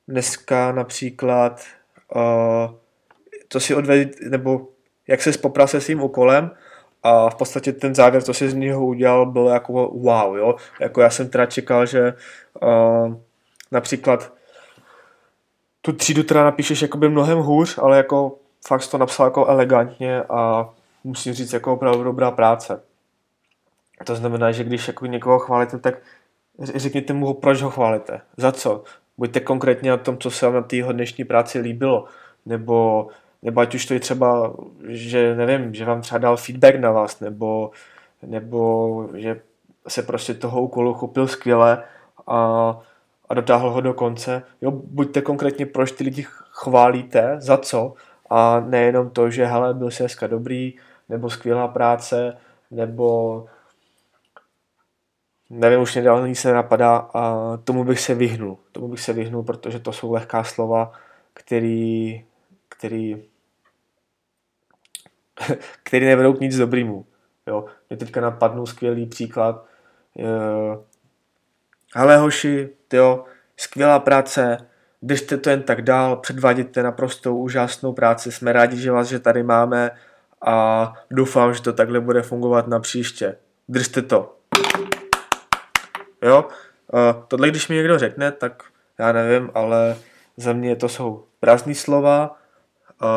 dneska 0.07 0.71
například, 0.71 1.65
uh, 2.15 2.75
co 3.49 3.59
si 3.59 3.75
odvedl, 3.75 4.11
nebo 4.29 4.67
jak 5.07 5.21
se 5.21 5.31
popral 5.31 5.67
se 5.67 5.81
svým 5.81 6.01
úkolem 6.01 6.51
a 7.03 7.29
v 7.29 7.35
podstatě 7.35 7.73
ten 7.73 7.95
závěr, 7.95 8.23
co 8.23 8.33
si 8.33 8.49
z 8.49 8.53
něho 8.53 8.85
udělal, 8.85 9.25
byl 9.25 9.47
jako 9.47 9.73
wow, 9.73 10.37
jo. 10.37 10.55
Jako 10.79 11.01
já 11.01 11.09
jsem 11.09 11.29
teda 11.29 11.45
čekal, 11.45 11.85
že 11.85 12.13
uh, 12.61 13.15
například 13.71 14.33
tu 15.81 15.93
třídu 15.93 16.23
teda 16.23 16.43
napíšeš 16.43 16.81
jakoby 16.81 17.09
mnohem 17.09 17.39
hůř, 17.39 17.77
ale 17.77 17.97
jako 17.97 18.35
fakt 18.67 18.87
to 18.87 18.97
napsal 18.97 19.27
jako 19.27 19.45
elegantně 19.45 20.23
a 20.23 20.69
musím 21.03 21.33
říct 21.33 21.53
jako 21.53 21.73
opravdu 21.73 22.03
dobrá 22.03 22.31
práce. 22.31 22.83
To 24.05 24.15
znamená, 24.15 24.51
že 24.51 24.63
když 24.63 24.87
jako 24.87 25.05
někoho 25.05 25.39
chválíte, 25.39 25.79
tak 25.79 25.95
řekněte 26.59 27.13
mu, 27.13 27.33
proč 27.33 27.61
ho 27.61 27.69
chválíte, 27.69 28.21
za 28.37 28.51
co. 28.51 28.83
Buďte 29.17 29.39
konkrétně 29.39 29.89
na 29.89 29.97
tom, 29.97 30.17
co 30.17 30.31
se 30.31 30.45
vám 30.45 30.55
na 30.55 30.61
té 30.61 30.77
dnešní 30.91 31.23
práci 31.23 31.59
líbilo, 31.59 32.05
nebo, 32.45 33.07
nebo 33.43 33.61
ať 33.61 33.75
už 33.75 33.85
to 33.85 33.93
je 33.93 33.99
třeba, 33.99 34.53
že 34.87 35.35
nevím, 35.35 35.73
že 35.73 35.85
vám 35.85 36.01
třeba 36.01 36.19
dal 36.19 36.37
feedback 36.37 36.75
na 36.75 36.91
vás, 36.91 37.19
nebo, 37.19 37.71
nebo 38.21 39.09
že 39.13 39.41
se 39.87 40.03
prostě 40.03 40.33
toho 40.33 40.61
úkolu 40.61 40.93
chopil 40.93 41.27
skvěle 41.27 41.83
a, 42.27 42.37
a 43.29 43.33
dotáhl 43.33 43.69
ho 43.69 43.81
do 43.81 43.93
konce. 43.93 44.43
Jo, 44.61 44.71
buďte 44.71 45.21
konkrétně, 45.21 45.65
proč 45.65 45.91
ty 45.91 46.03
lidi 46.03 46.25
chválíte, 46.51 47.35
za 47.39 47.57
co, 47.57 47.93
a 48.29 48.59
nejenom 48.59 49.09
to, 49.09 49.29
že 49.29 49.45
hele, 49.45 49.73
byl 49.73 49.91
jsi 49.91 50.03
dneska 50.03 50.27
dobrý, 50.27 50.73
nebo 51.09 51.29
skvělá 51.29 51.67
práce, 51.67 52.37
nebo 52.71 53.45
nevím, 55.49 55.79
už 55.79 55.95
mě 55.95 56.03
dál 56.03 56.27
nic 56.27 56.39
se 56.39 56.53
napadá 56.53 56.97
a 56.97 57.57
tomu 57.63 57.83
bych 57.83 57.99
se 57.99 58.15
vyhnul. 58.15 58.57
Tomu 58.71 58.87
bych 58.87 58.99
se 58.99 59.13
vyhnul, 59.13 59.43
protože 59.43 59.79
to 59.79 59.93
jsou 59.93 60.11
lehká 60.11 60.43
slova, 60.43 60.91
který, 61.33 62.23
který, 62.69 63.23
který 65.83 66.05
nevedou 66.05 66.33
k 66.33 66.39
nic 66.39 66.57
dobrému. 66.57 67.05
Jo. 67.47 67.65
Mě 67.89 67.97
teďka 67.97 68.21
napadnul 68.21 68.65
skvělý 68.65 69.05
příklad. 69.05 69.65
Hele 71.95 72.17
hoši, 72.17 72.69
tyjo, 72.87 73.25
skvělá 73.57 73.99
práce, 73.99 74.57
držte 75.01 75.37
to 75.37 75.49
jen 75.49 75.63
tak 75.63 75.81
dál, 75.81 76.15
předvádíte 76.15 76.83
naprosto 76.83 77.35
úžasnou 77.35 77.93
práci, 77.93 78.31
jsme 78.31 78.53
rádi, 78.53 78.77
že 78.77 78.91
vás 78.91 79.07
že 79.07 79.19
tady 79.19 79.43
máme 79.43 79.91
a 80.45 80.93
doufám, 81.11 81.53
že 81.53 81.61
to 81.61 81.73
takhle 81.73 81.99
bude 81.99 82.21
fungovat 82.21 82.67
na 82.67 82.79
příště. 82.79 83.35
Držte 83.69 84.01
to. 84.01 84.35
Jo? 86.21 86.45
Uh, 86.93 87.23
tohle, 87.27 87.49
když 87.49 87.67
mi 87.67 87.75
někdo 87.75 87.99
řekne, 87.99 88.31
tak 88.31 88.63
já 88.99 89.11
nevím, 89.11 89.51
ale 89.53 89.95
za 90.37 90.53
mě 90.53 90.75
to 90.75 90.89
jsou 90.89 91.25
prázdné 91.39 91.75
slova, 91.75 92.35
uh, 93.01 93.07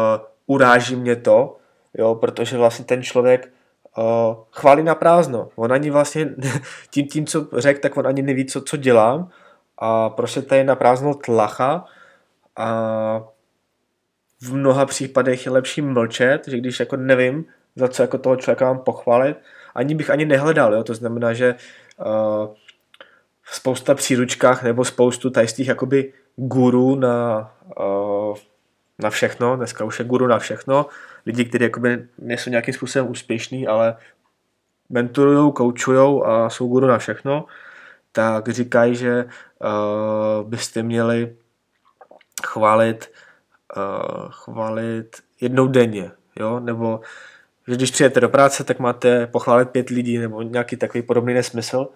uráží 0.47 0.97
mě 0.97 1.17
to, 1.17 1.57
jo, 1.99 2.15
protože 2.15 2.57
vlastně 2.57 2.85
ten 2.85 3.03
člověk 3.03 3.53
uh, 3.99 4.05
chválí 4.51 4.83
na 4.83 4.95
prázdno. 4.95 5.49
On 5.57 5.73
ani 5.73 5.91
vlastně 5.91 6.35
tím, 6.91 7.07
tím 7.07 7.27
co 7.27 7.49
řekl, 7.57 7.81
tak 7.81 7.97
on 7.97 8.07
ani 8.07 8.23
neví, 8.23 8.47
co, 8.47 8.61
co 8.61 8.77
dělám 8.77 9.29
a 9.79 10.11
prostě 10.11 10.43
tady 10.43 10.65
na 10.65 10.77
prázdno 10.77 11.15
tlacha 11.15 11.85
a 12.57 13.25
v 14.41 14.55
mnoha 14.55 14.87
případech 14.87 15.47
je 15.47 15.53
lepší 15.53 15.83
mlčet, 15.83 16.49
že 16.49 16.59
když 16.59 16.81
jako 16.81 16.97
nevím, 16.97 17.45
za 17.77 17.89
co 17.89 18.03
jako 18.03 18.19
toho 18.19 18.37
člověka 18.37 18.65
mám 18.65 18.79
pochválit, 18.79 19.37
ani 19.75 19.95
bych 19.95 20.11
ani 20.11 20.25
nehledal, 20.25 20.75
jo? 20.75 20.85
to 20.85 20.95
znamená, 20.95 21.33
že 21.33 21.55
uh, 21.99 22.55
spousta 23.45 23.95
příručkách 23.95 24.63
nebo 24.63 24.85
spoustu 24.85 25.31
těch 25.31 25.69
jakoby 25.69 26.13
guru 26.37 26.95
na, 26.95 27.51
uh, 27.81 28.37
na 28.99 29.11
všechno, 29.11 29.57
dneska 29.57 29.85
už 29.85 29.99
je 29.99 30.05
guru 30.05 30.27
na 30.27 30.39
všechno, 30.39 30.87
lidi, 31.27 31.45
kteří 31.45 31.65
jakoby 31.65 32.07
nejsou 32.19 32.51
nějakým 32.51 32.75
způsobem 32.75 33.11
úspěšní, 33.11 33.67
ale 33.67 33.97
mentorují, 34.89 35.53
koučují 35.53 36.23
a 36.25 36.51
jsou 36.51 36.69
guru 36.69 36.87
na 36.87 36.99
všechno, 36.99 37.45
tak 38.13 38.49
říkají, 38.49 38.97
že 38.97 39.25
uh, 39.25 40.49
byste 40.49 40.83
měli 40.83 41.37
chválit, 42.47 43.13
uh, 43.77 44.31
chválit 44.31 45.23
jednou 45.41 45.67
denně, 45.67 46.11
jo? 46.41 46.61
nebo 46.61 47.01
že 47.69 47.75
když 47.75 47.91
přijete 47.91 48.21
do 48.21 48.29
práce, 48.29 48.65
tak 48.65 48.79
máte 48.79 49.27
pochválit 49.27 49.71
pět 49.71 49.89
lidí 49.89 50.19
nebo 50.19 50.43
nějaký 50.43 50.77
takový 50.77 51.03
podobný 51.03 51.35
nesmysl 51.35 51.89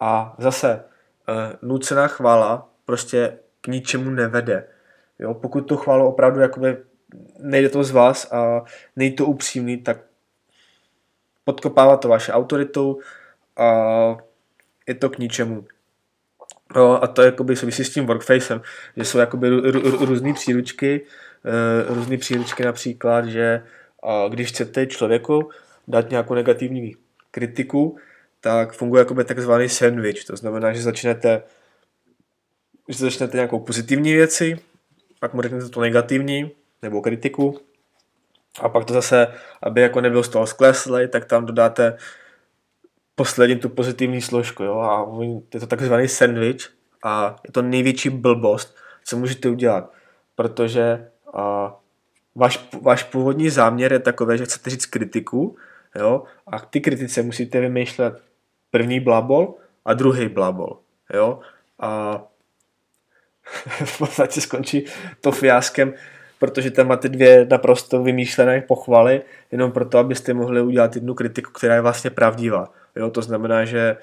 a 0.00 0.34
zase 0.38 0.84
uh, 1.28 1.68
nucená 1.70 2.08
chvála 2.08 2.68
prostě 2.84 3.38
k 3.60 3.66
ničemu 3.66 4.10
nevede. 4.10 4.64
Jo? 5.18 5.34
Pokud 5.34 5.60
tu 5.60 5.76
chválu 5.76 6.06
opravdu 6.06 6.40
jakoby 6.40 6.76
nejde 7.38 7.68
to 7.68 7.84
z 7.84 7.90
vás 7.90 8.32
a 8.32 8.64
nejde 8.96 9.16
to 9.16 9.26
upřímný, 9.26 9.76
tak 9.76 9.98
podkopává 11.44 11.96
to 11.96 12.08
vaše 12.08 12.32
autoritu 12.32 12.98
a 13.56 13.72
je 14.86 14.94
to 14.94 15.10
k 15.10 15.18
ničemu. 15.18 15.64
No, 16.76 17.04
a 17.04 17.06
to 17.06 17.22
jakoby 17.22 17.56
souvisí 17.56 17.84
s 17.84 17.92
tím 17.92 18.06
workfacem, 18.06 18.60
že 18.96 19.04
jsou 19.04 19.18
jakoby 19.18 19.48
různé 19.80 20.34
příručky, 20.34 21.06
uh, 21.88 21.96
různé 21.96 22.18
příručky 22.18 22.64
například, 22.64 23.24
že 23.24 23.62
když 24.28 24.48
chcete 24.48 24.86
člověku 24.86 25.50
dát 25.88 26.10
nějakou 26.10 26.34
negativní 26.34 26.96
kritiku, 27.30 27.96
tak 28.40 28.72
funguje 28.72 29.00
jakoby 29.00 29.24
takzvaný 29.24 29.68
sandwich, 29.68 30.24
to 30.24 30.36
znamená, 30.36 30.72
že 30.72 30.82
začnete 30.82 31.42
že 32.88 32.98
začnete 32.98 33.36
nějakou 33.36 33.58
pozitivní 33.60 34.14
věci, 34.14 34.58
pak 35.20 35.34
mu 35.34 35.42
řeknete 35.42 35.68
to 35.68 35.80
negativní, 35.80 36.50
nebo 36.82 37.00
kritiku, 37.00 37.60
a 38.60 38.68
pak 38.68 38.84
to 38.84 38.92
zase, 38.92 39.26
aby 39.62 39.80
jako 39.80 40.00
nebyl 40.00 40.22
z 40.22 40.28
toho 40.28 40.46
skleslej, 40.46 41.08
tak 41.08 41.24
tam 41.24 41.46
dodáte 41.46 41.96
poslední 43.14 43.56
tu 43.56 43.68
pozitivní 43.68 44.20
složku, 44.20 44.62
jo, 44.62 44.78
a 44.78 45.06
je 45.54 45.60
to 45.60 45.66
takzvaný 45.66 46.08
sandwich 46.08 46.70
a 47.04 47.36
je 47.46 47.52
to 47.52 47.62
největší 47.62 48.10
blbost, 48.10 48.76
co 49.04 49.16
můžete 49.16 49.48
udělat, 49.48 49.92
protože 50.34 51.10
a, 51.34 51.76
váš, 52.34 52.68
váš 52.82 53.02
původní 53.02 53.50
záměr 53.50 53.92
je 53.92 53.98
takový, 53.98 54.38
že 54.38 54.44
chcete 54.44 54.70
říct 54.70 54.86
kritiku, 54.86 55.56
jo, 55.96 56.22
a 56.46 56.58
ty 56.58 56.80
kritice 56.80 57.22
musíte 57.22 57.60
vymýšlet 57.60 58.22
první 58.70 59.00
blabol 59.00 59.54
a 59.84 59.94
druhý 59.94 60.28
blabol, 60.28 60.78
jo, 61.14 61.40
a 61.80 62.22
v 63.84 63.98
podstatě 63.98 64.40
skončí 64.40 64.84
to 65.20 65.32
fiaskem, 65.32 65.94
protože 66.38 66.70
tam 66.70 66.88
máte 66.88 67.08
dvě 67.08 67.46
naprosto 67.50 68.02
vymýšlené 68.02 68.60
pochvaly, 68.60 69.22
jenom 69.52 69.72
proto, 69.72 69.98
abyste 69.98 70.34
mohli 70.34 70.60
udělat 70.60 70.94
jednu 70.94 71.14
kritiku, 71.14 71.50
která 71.50 71.74
je 71.74 71.80
vlastně 71.80 72.10
pravdivá. 72.10 72.72
Jo? 72.96 73.10
To 73.10 73.22
znamená, 73.22 73.64
že 73.64 73.96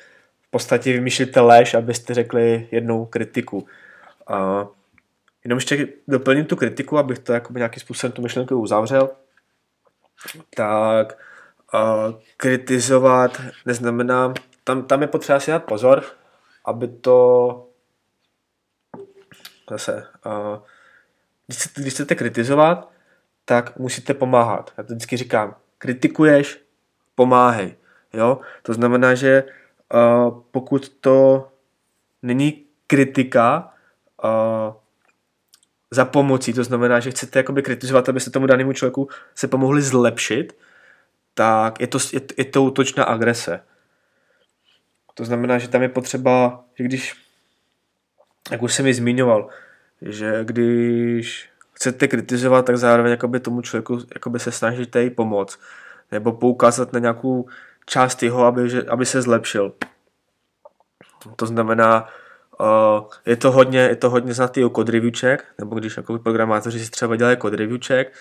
v 0.48 0.52
podstatě 0.52 0.94
vymýšlíte 0.94 1.40
lež, 1.40 1.74
abyste 1.74 2.14
řekli 2.14 2.68
jednou 2.72 3.06
kritiku. 3.06 3.68
A 4.28 4.68
jenom 5.44 5.58
ještě 5.58 5.88
doplním 6.08 6.46
tu 6.46 6.56
kritiku, 6.56 6.98
abych 6.98 7.20
to 7.20 7.34
jako 7.34 7.54
nějakým 7.54 7.82
způsobem 7.82 8.12
tu 8.12 8.22
myšlenku 8.22 8.62
uzavřel. 8.62 9.10
Tak 10.56 11.18
a 11.74 12.14
kritizovat 12.38 13.42
neznamená, 13.66 14.34
tam, 14.64 14.84
tam 14.84 15.02
je 15.02 15.08
potřeba 15.08 15.40
si 15.40 15.52
dát 15.52 15.64
pozor, 15.64 16.04
aby 16.66 16.88
to 16.88 17.68
zase, 19.70 20.08
a, 20.24 20.62
když, 21.48 21.58
chcete, 21.58 21.82
když 21.82 21.94
chcete 21.94 22.16
kritizovat, 22.16 22.92
tak 23.46 23.78
musíte 23.78 24.14
pomáhat. 24.14 24.74
Já 24.78 24.84
to 24.84 24.94
vždycky 24.94 25.18
říkám, 25.18 25.56
kritikuješ, 25.78 26.62
pomáhej. 27.16 27.76
Jo? 28.14 28.40
To 28.62 28.74
znamená, 28.74 29.16
že 29.16 29.44
uh, 29.44 30.42
pokud 30.52 30.90
to 30.90 31.48
není 32.22 32.66
kritika 32.88 33.74
uh, 34.24 34.74
za 35.92 36.06
pomocí, 36.06 36.54
to 36.54 36.64
znamená, 36.64 37.00
že 37.00 37.12
chcete 37.12 37.40
jakoby 37.40 37.62
kritizovat, 37.62 38.10
abyste 38.10 38.32
tomu 38.32 38.46
danému 38.46 38.74
člověku 38.74 39.10
se 39.36 39.48
pomohli 39.48 39.82
zlepšit, 39.82 40.58
tak 41.34 41.82
je 41.82 41.88
to, 41.88 41.98
je, 42.14 42.22
je 42.38 42.46
to 42.46 42.64
útočná 42.64 43.04
agrese. 43.04 43.60
To 45.14 45.26
znamená, 45.26 45.58
že 45.58 45.68
tam 45.68 45.82
je 45.82 45.90
potřeba, 45.90 46.64
že 46.76 46.84
když, 46.84 47.25
jak 48.52 48.62
už 48.62 48.74
jsem 48.74 48.88
ji 48.88 48.94
zmiňoval, 48.94 49.50
že 50.02 50.40
když 50.44 51.50
chcete 51.74 52.08
kritizovat, 52.08 52.66
tak 52.66 52.78
zároveň 52.78 53.12
jakoby 53.12 53.40
tomu 53.40 53.62
člověku 53.62 54.00
jakoby 54.14 54.40
se 54.40 54.52
snažíte 54.52 55.04
jí 55.04 55.10
pomoct. 55.10 55.60
Nebo 56.12 56.32
poukázat 56.32 56.94
na 56.94 57.00
nějakou 57.00 57.48
část 57.86 58.24
jeho, 58.24 58.46
aby, 58.46 58.70
že, 58.70 58.84
aby 58.84 59.06
se 59.06 59.22
zlepšil. 59.22 59.74
To 61.36 61.46
znamená, 61.46 62.10
uh, 62.60 63.08
je 63.26 63.36
to 63.36 63.52
hodně, 63.52 63.80
je 63.80 63.96
to 63.96 64.10
hodně 64.10 64.34
znatý 64.34 64.66
o 64.66 64.70
code 64.70 64.92
reviewček, 64.92 65.46
nebo 65.60 65.76
když 65.76 65.98
jako 65.98 66.20
programátoři 66.20 66.80
si 66.80 66.92
třeba 66.92 67.16
dělají 67.16 67.38
code 67.38 67.58
reviewček, 67.58 68.14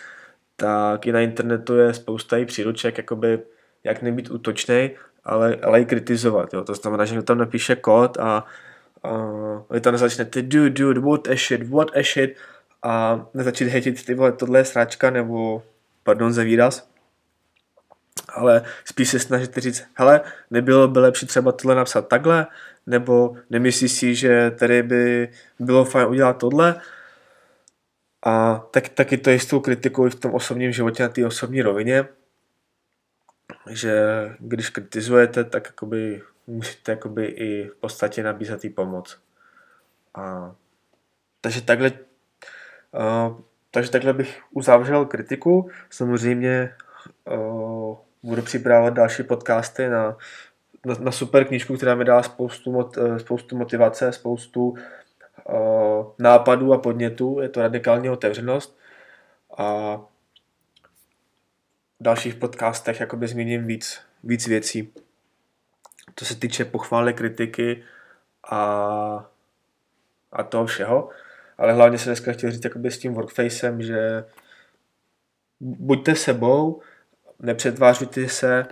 tak 0.57 1.07
i 1.07 1.13
na 1.13 1.21
internetu 1.21 1.77
je 1.77 1.95
spousta 1.95 2.37
i 2.37 2.45
příruček, 2.45 2.99
jakoby, 2.99 3.39
jak 3.85 4.03
nebýt 4.03 4.31
útočný, 4.31 4.91
ale, 5.25 5.57
ale 5.63 5.81
i 5.81 5.85
kritizovat. 5.85 6.55
Jo. 6.55 6.65
To 6.65 6.75
znamená, 6.75 7.05
že 7.05 7.23
tam 7.23 7.39
napíše 7.39 7.77
kód 7.77 8.19
a, 8.19 8.45
a 9.05 9.19
vy 9.71 9.81
tam 9.81 9.97
začnete 9.97 10.43
dude, 10.43 10.71
dude, 10.71 11.01
what 11.01 11.29
a 11.29 11.37
shit, 11.37 11.69
what 11.69 11.97
a 11.97 12.03
shit 12.03 12.37
a 12.83 13.27
nezačít 13.35 13.69
hejtit, 13.69 14.07
ty 14.07 14.15
vole, 14.15 14.33
tohle 14.33 14.59
je 14.59 14.65
sráčka, 14.65 15.11
nebo 15.11 15.63
pardon 16.03 16.33
za 16.33 16.43
výraz, 16.43 16.89
ale 18.29 18.65
spíš 18.85 19.09
se 19.09 19.19
snažíte 19.19 19.61
říct, 19.61 19.85
hele, 19.95 20.21
nebylo 20.51 20.89
by 20.89 20.99
lepší 20.99 21.27
třeba 21.27 21.53
tohle 21.53 21.75
napsat 21.75 22.09
takhle, 22.09 22.47
nebo 22.87 23.37
nemyslíš 23.51 23.93
si, 23.93 24.15
že 24.15 24.51
tady 24.51 24.83
by 24.83 25.29
bylo 25.59 25.85
fajn 25.85 26.09
udělat 26.09 26.39
tohle, 26.39 26.81
A 28.27 28.65
tak, 28.71 28.89
taky 28.89 29.19
to 29.19 29.31
je 29.31 29.41
s 29.41 29.47
tou 29.47 29.61
kritikou 29.61 30.07
i 30.07 30.11
v 30.11 30.15
tom 30.15 30.35
osobním 30.35 30.73
životě 30.73 31.03
na 31.03 31.09
té 31.09 31.27
osobní 31.27 31.63
rovině, 31.63 32.09
že 33.71 33.95
když 34.39 34.71
kritizujete, 34.71 35.45
tak 35.45 35.73
musíte 36.47 36.93
jakoby 36.93 37.27
i 37.27 37.69
v 37.69 37.75
podstatě 37.75 38.23
nabízet 38.23 38.65
jí 38.65 38.71
pomoc. 38.71 39.19
A, 40.15 40.55
takže 41.41 41.63
takhle 41.63 41.91
uh, 42.93 43.41
takže 43.71 43.91
takhle 43.91 44.13
bych 44.13 44.43
uzavřel 44.51 45.05
kritiku. 45.05 45.71
Samozřejmě 45.91 46.75
uh, 47.25 47.97
budu 48.23 48.43
připravovat 48.43 48.95
další 48.95 49.23
podcasty 49.23 49.89
na, 49.89 50.17
na, 50.87 50.95
na 51.01 51.13
super 51.13 51.45
knížku, 51.45 51.77
která 51.77 51.95
mi 51.95 52.05
dá 52.05 52.23
spoustu, 52.23 52.73
mot, 52.73 52.99
spoustu 53.19 53.57
motivace, 53.57 54.13
spoustu 54.13 54.69
uh, 54.69 54.77
nápadů 56.19 56.73
a 56.73 56.79
podnětů. 56.79 57.41
Je 57.41 57.49
to 57.49 57.61
radikální 57.61 58.11
otevřenost. 58.11 58.79
A 59.59 59.97
v 62.01 62.03
dalších 62.03 62.35
podcastech 62.35 63.01
jakoby 63.01 63.29
zmíním 63.29 63.67
víc, 63.67 64.01
víc 64.25 64.47
věcí. 64.47 64.93
To 66.15 66.25
se 66.25 66.35
týče 66.35 66.65
pochvály, 66.65 67.15
kritiky 67.15 67.85
a, 68.51 69.31
a 70.33 70.43
toho 70.43 70.67
všeho. 70.67 71.09
Ale 71.59 71.73
hlavně 71.73 71.99
se 71.99 72.09
dneska 72.09 72.33
chtěl 72.33 72.51
říct 72.51 72.67
s 72.85 72.99
tím 72.99 73.15
workfacem, 73.15 73.83
že 73.83 74.25
buďte 75.61 76.15
sebou, 76.15 76.83
nepřetvářujte 77.39 78.29
se 78.29 78.67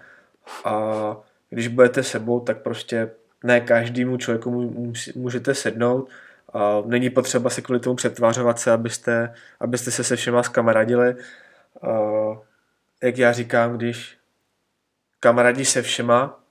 a 0.64 1.16
když 1.50 1.68
budete 1.68 2.02
sebou, 2.02 2.40
tak 2.40 2.62
prostě 2.62 3.10
ne 3.44 3.60
každému 3.60 4.16
člověku 4.16 4.72
můžete 5.14 5.54
sednout. 5.54 6.08
A 6.52 6.82
není 6.86 7.10
potřeba 7.10 7.50
se 7.50 7.62
kvůli 7.62 7.80
tomu 7.80 7.96
přetvářovat 7.96 8.58
se, 8.58 8.70
abyste, 8.70 9.34
abyste 9.60 9.90
se 9.90 10.04
se 10.04 10.16
všema 10.16 10.42
zkamarádili. 10.42 11.16
A 11.82 11.88
jak 13.02 13.18
já 13.18 13.32
říkám, 13.32 13.76
když 13.76 14.18
kamarádi 15.20 15.64
se 15.64 15.82
všema, 15.82 16.41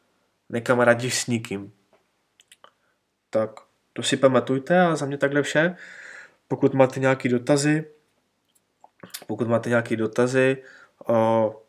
nekamarádíš 0.51 1.21
s 1.21 1.27
nikým. 1.27 1.73
Tak 3.29 3.49
to 3.93 4.03
si 4.03 4.17
pamatujte 4.17 4.81
a 4.81 4.95
za 4.95 5.05
mě 5.05 5.17
takhle 5.17 5.41
vše. 5.41 5.75
Pokud 6.47 6.73
máte 6.73 6.99
nějaké 6.99 7.29
dotazy, 7.29 7.85
pokud 9.27 9.47
máte 9.47 9.69
nějaké 9.69 9.95
dotazy, 9.95 10.57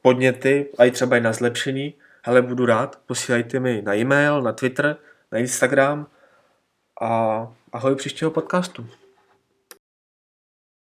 podněty 0.03 0.69
a 0.79 0.85
i 0.85 0.91
třeba 0.91 1.17
i 1.17 1.21
na 1.21 1.33
zlepšení, 1.33 1.95
ale 2.25 2.43
budu 2.43 2.67
rád, 2.67 3.01
posílejte 3.07 3.61
mi 3.61 3.83
na 3.83 3.95
e-mail, 3.95 4.43
na 4.43 4.53
Twitter, 4.53 4.97
na 5.33 5.39
Instagram 5.39 6.07
a 7.01 7.53
ahoj 7.73 7.97
příštího 7.97 8.31
podcastu. 8.31 8.89